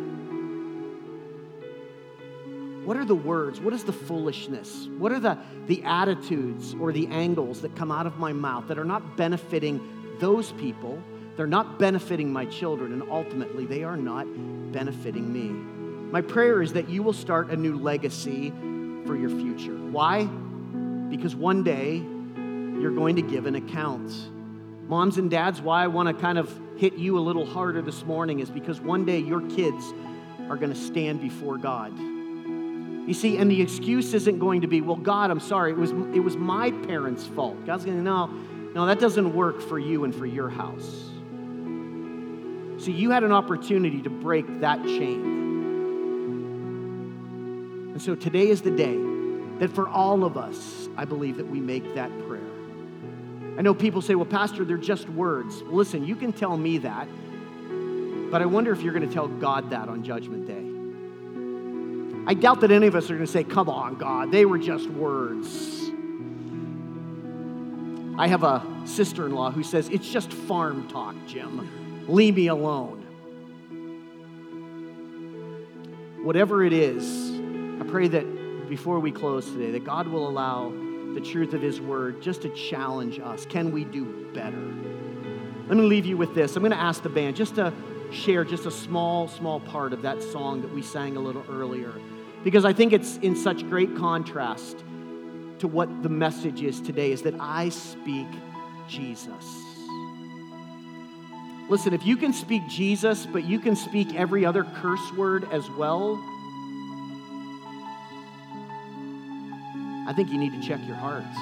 What 2.91 2.97
are 2.97 3.05
the 3.05 3.15
words? 3.15 3.61
What 3.61 3.73
is 3.73 3.85
the 3.85 3.93
foolishness? 3.93 4.89
What 4.99 5.13
are 5.13 5.21
the, 5.21 5.39
the 5.69 5.81
attitudes 5.85 6.75
or 6.75 6.91
the 6.91 7.07
angles 7.07 7.61
that 7.61 7.77
come 7.77 7.93
out 7.93 8.05
of 8.05 8.19
my 8.19 8.33
mouth 8.33 8.67
that 8.67 8.81
are 8.81 8.85
not 8.85 9.17
benefiting 9.17 10.17
those 10.19 10.51
people? 10.51 11.01
They're 11.37 11.47
not 11.47 11.79
benefiting 11.79 12.33
my 12.33 12.47
children, 12.47 12.93
and 12.93 13.05
ultimately, 13.09 13.65
they 13.65 13.85
are 13.85 13.97
not 13.97 14.27
benefiting 14.73 15.33
me. 15.33 15.51
My 16.11 16.21
prayer 16.21 16.63
is 16.63 16.73
that 16.73 16.89
you 16.89 17.05
will 17.05 17.13
start 17.13 17.51
a 17.51 17.57
new 17.57 17.79
legacy 17.79 18.51
for 19.07 19.17
your 19.17 19.31
future. 19.31 19.77
Why? 19.93 20.25
Because 20.25 21.37
one 21.37 21.63
day 21.63 21.99
you're 21.99 22.91
going 22.91 23.15
to 23.15 23.23
give 23.23 23.47
an 23.47 23.55
account. 23.55 24.11
Moms 24.89 25.17
and 25.17 25.31
dads, 25.31 25.61
why 25.61 25.85
I 25.85 25.87
want 25.87 26.09
to 26.09 26.21
kind 26.21 26.39
of 26.39 26.53
hit 26.77 26.95
you 26.95 27.21
a 27.21 27.21
little 27.21 27.47
harder 27.47 27.83
this 27.83 28.05
morning 28.05 28.41
is 28.41 28.51
because 28.51 28.81
one 28.81 29.05
day 29.05 29.21
your 29.21 29.43
kids 29.43 29.95
are 30.49 30.57
going 30.57 30.73
to 30.73 30.81
stand 30.81 31.21
before 31.21 31.57
God. 31.57 31.93
You 33.11 33.15
see, 33.15 33.39
and 33.39 33.51
the 33.51 33.61
excuse 33.61 34.15
isn't 34.15 34.39
going 34.39 34.61
to 34.61 34.69
be, 34.69 34.83
well, 34.83 34.95
God, 34.95 35.33
I'm 35.33 35.41
sorry, 35.41 35.73
it 35.73 35.77
was, 35.77 35.91
it 36.15 36.21
was 36.21 36.37
my 36.37 36.71
parents' 36.71 37.27
fault. 37.27 37.67
God's 37.67 37.85
going 37.85 37.97
to, 37.97 38.03
no, 38.05 38.27
no, 38.73 38.87
that 38.87 39.01
doesn't 39.01 39.35
work 39.35 39.61
for 39.61 39.81
you 39.81 40.05
and 40.05 40.15
for 40.15 40.27
your 40.27 40.49
house. 40.49 41.11
See, 42.79 42.93
you 42.93 43.11
had 43.11 43.25
an 43.25 43.33
opportunity 43.33 44.01
to 44.03 44.11
break 44.11 44.61
that 44.61 44.81
chain. 44.85 45.25
And 47.95 48.01
so 48.01 48.15
today 48.15 48.47
is 48.47 48.63
the 48.63 48.71
day 48.71 48.97
that 49.59 49.73
for 49.75 49.89
all 49.89 50.23
of 50.23 50.37
us, 50.37 50.89
I 50.97 51.05
believe 51.05 51.37
that 51.39 51.49
we 51.49 51.59
make 51.59 51.97
that 51.97 52.17
prayer. 52.29 52.47
I 53.59 53.63
know 53.63 53.75
people 53.75 54.03
say, 54.03 54.15
well, 54.15 54.25
Pastor, 54.25 54.65
they're 54.65 54.77
just 54.77 55.09
words. 55.09 55.63
Listen, 55.63 56.07
you 56.07 56.15
can 56.15 56.33
tell 56.33 56.57
me 56.57 56.79
that, 56.79 57.09
but 58.31 58.41
I 58.41 58.47
wonder 58.47 58.71
if 58.71 58.83
you're 58.83 58.95
going 58.95 59.09
to 59.09 59.13
tell 59.13 59.27
God 59.27 59.71
that 59.71 59.89
on 59.89 60.05
Judgment 60.05 60.47
Day. 60.47 60.70
I 62.31 62.35
doubt 62.35 62.61
that 62.61 62.71
any 62.71 62.87
of 62.87 62.95
us 62.95 63.11
are 63.11 63.15
going 63.15 63.27
to 63.27 63.33
say, 63.33 63.43
come 63.43 63.69
on, 63.69 63.97
God, 63.97 64.31
they 64.31 64.45
were 64.45 64.57
just 64.57 64.89
words. 64.89 65.91
I 68.17 68.29
have 68.29 68.45
a 68.45 68.65
sister 68.85 69.27
in 69.27 69.35
law 69.35 69.51
who 69.51 69.65
says, 69.65 69.89
it's 69.89 70.09
just 70.09 70.33
farm 70.33 70.87
talk, 70.87 71.17
Jim. 71.27 72.05
Leave 72.07 72.37
me 72.37 72.47
alone. 72.47 72.99
Whatever 76.23 76.63
it 76.63 76.73
is, 76.73 77.33
I 77.81 77.91
pray 77.91 78.07
that 78.07 78.69
before 78.69 79.01
we 79.01 79.11
close 79.11 79.47
today, 79.47 79.73
that 79.73 79.83
God 79.83 80.07
will 80.07 80.29
allow 80.29 80.71
the 81.15 81.21
truth 81.21 81.53
of 81.53 81.61
His 81.61 81.81
Word 81.81 82.23
just 82.23 82.43
to 82.43 82.49
challenge 82.51 83.19
us. 83.19 83.45
Can 83.45 83.73
we 83.73 83.83
do 83.83 84.31
better? 84.33 84.73
Let 85.67 85.77
me 85.77 85.83
leave 85.83 86.07
you 86.07 86.17
with 86.17 86.37
this. 86.37 86.55
I'm 86.55 86.63
going 86.63 86.71
to 86.71 86.79
ask 86.79 87.03
the 87.03 87.09
band 87.09 87.35
just 87.35 87.57
to 87.57 87.73
share 88.13 88.45
just 88.45 88.67
a 88.67 88.71
small, 88.71 89.27
small 89.27 89.59
part 89.59 89.93
of 89.93 90.03
that 90.03 90.23
song 90.23 90.63
that 90.63 90.73
we 90.73 90.81
sang 90.83 91.17
a 91.17 91.21
little 91.21 91.45
earlier, 91.51 91.93
because 92.45 92.65
I 92.65 92.73
think 92.73 92.93
it's 92.93 93.17
in 93.19 93.37
such 93.37 93.69
great 93.69 93.97
contrast 93.97 94.85
to 95.59 95.69
what 95.69 96.03
the 96.03 96.09
message 96.09 96.63
is 96.63 96.81
today 96.81 97.13
is 97.13 97.23
that 97.23 97.35
I 97.39 97.69
speak 97.69 98.29
Jesus. 98.89 99.45
Listen, 101.69 101.93
if 101.93 102.05
you 102.05 102.17
can 102.17 102.33
speak 102.33 102.63
Jesus, 102.69 103.27
but 103.27 103.45
you 103.45 103.61
can 103.61 103.77
speak 103.77 104.15
every 104.15 104.45
other 104.45 104.65
curse 104.65 105.13
word 105.13 105.47
as 105.53 105.69
well, 105.71 106.19
I 110.09 110.13
think 110.17 110.31
you 110.31 110.39
need 110.39 110.61
to 110.61 110.67
check 110.67 110.81
your 110.87 110.97
hearts. 110.97 111.37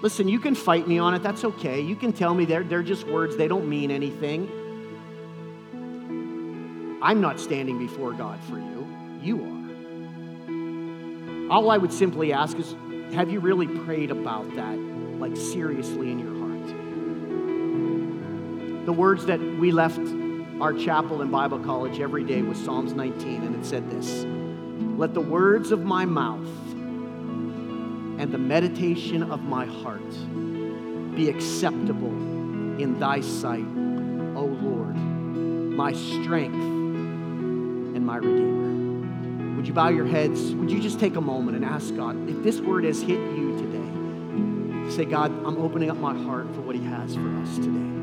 Listen, 0.00 0.28
you 0.28 0.38
can 0.38 0.54
fight 0.54 0.86
me 0.86 1.00
on 1.00 1.14
it. 1.14 1.24
That's 1.24 1.42
okay. 1.42 1.80
You 1.80 1.96
can 1.96 2.12
tell 2.12 2.32
me 2.32 2.44
they're, 2.44 2.62
they're 2.62 2.84
just 2.84 3.04
words, 3.08 3.36
they 3.36 3.48
don't 3.48 3.68
mean 3.68 3.90
anything. 3.90 4.48
I'm 7.02 7.20
not 7.20 7.40
standing 7.40 7.78
before 7.78 8.12
God 8.12 8.38
for 8.44 8.58
you. 8.58 8.67
You 9.22 9.42
are. 9.42 9.58
All 11.50 11.70
I 11.70 11.78
would 11.78 11.92
simply 11.92 12.32
ask 12.32 12.56
is 12.58 12.74
have 13.14 13.30
you 13.30 13.40
really 13.40 13.66
prayed 13.66 14.10
about 14.10 14.54
that, 14.54 14.78
like 15.18 15.36
seriously 15.36 16.10
in 16.10 16.18
your 16.18 16.34
heart? 16.38 16.66
The 18.86 18.92
words 18.92 19.24
that 19.26 19.40
we 19.40 19.72
left 19.72 20.00
our 20.60 20.72
chapel 20.72 21.22
and 21.22 21.30
Bible 21.30 21.58
college 21.60 22.00
every 22.00 22.24
day 22.24 22.42
was 22.42 22.58
Psalms 22.58 22.92
19, 22.92 23.42
and 23.44 23.54
it 23.54 23.64
said 23.64 23.90
this 23.90 24.24
Let 24.98 25.14
the 25.14 25.20
words 25.20 25.72
of 25.72 25.84
my 25.84 26.04
mouth 26.04 26.46
and 28.20 28.32
the 28.32 28.38
meditation 28.38 29.22
of 29.22 29.42
my 29.42 29.64
heart 29.64 30.10
be 31.14 31.30
acceptable 31.30 32.12
in 32.80 32.98
thy 32.98 33.20
sight, 33.20 33.66
O 34.36 34.44
Lord, 34.44 34.96
my 34.96 35.92
strength 35.92 36.54
and 36.54 38.04
my 38.04 38.16
Redeemer. 38.16 38.67
You 39.68 39.74
bow 39.74 39.90
your 39.90 40.06
heads? 40.06 40.54
Would 40.54 40.70
you 40.70 40.80
just 40.80 40.98
take 40.98 41.16
a 41.16 41.20
moment 41.20 41.54
and 41.54 41.62
ask 41.62 41.94
God 41.94 42.26
if 42.26 42.42
this 42.42 42.58
word 42.58 42.84
has 42.84 43.02
hit 43.02 43.18
you 43.18 43.54
today? 43.58 44.90
Say, 44.90 45.04
God, 45.04 45.30
I'm 45.44 45.58
opening 45.58 45.90
up 45.90 45.98
my 45.98 46.16
heart 46.16 46.46
for 46.54 46.62
what 46.62 46.74
He 46.74 46.82
has 46.84 47.14
for 47.14 47.36
us 47.42 47.56
today. 47.56 47.97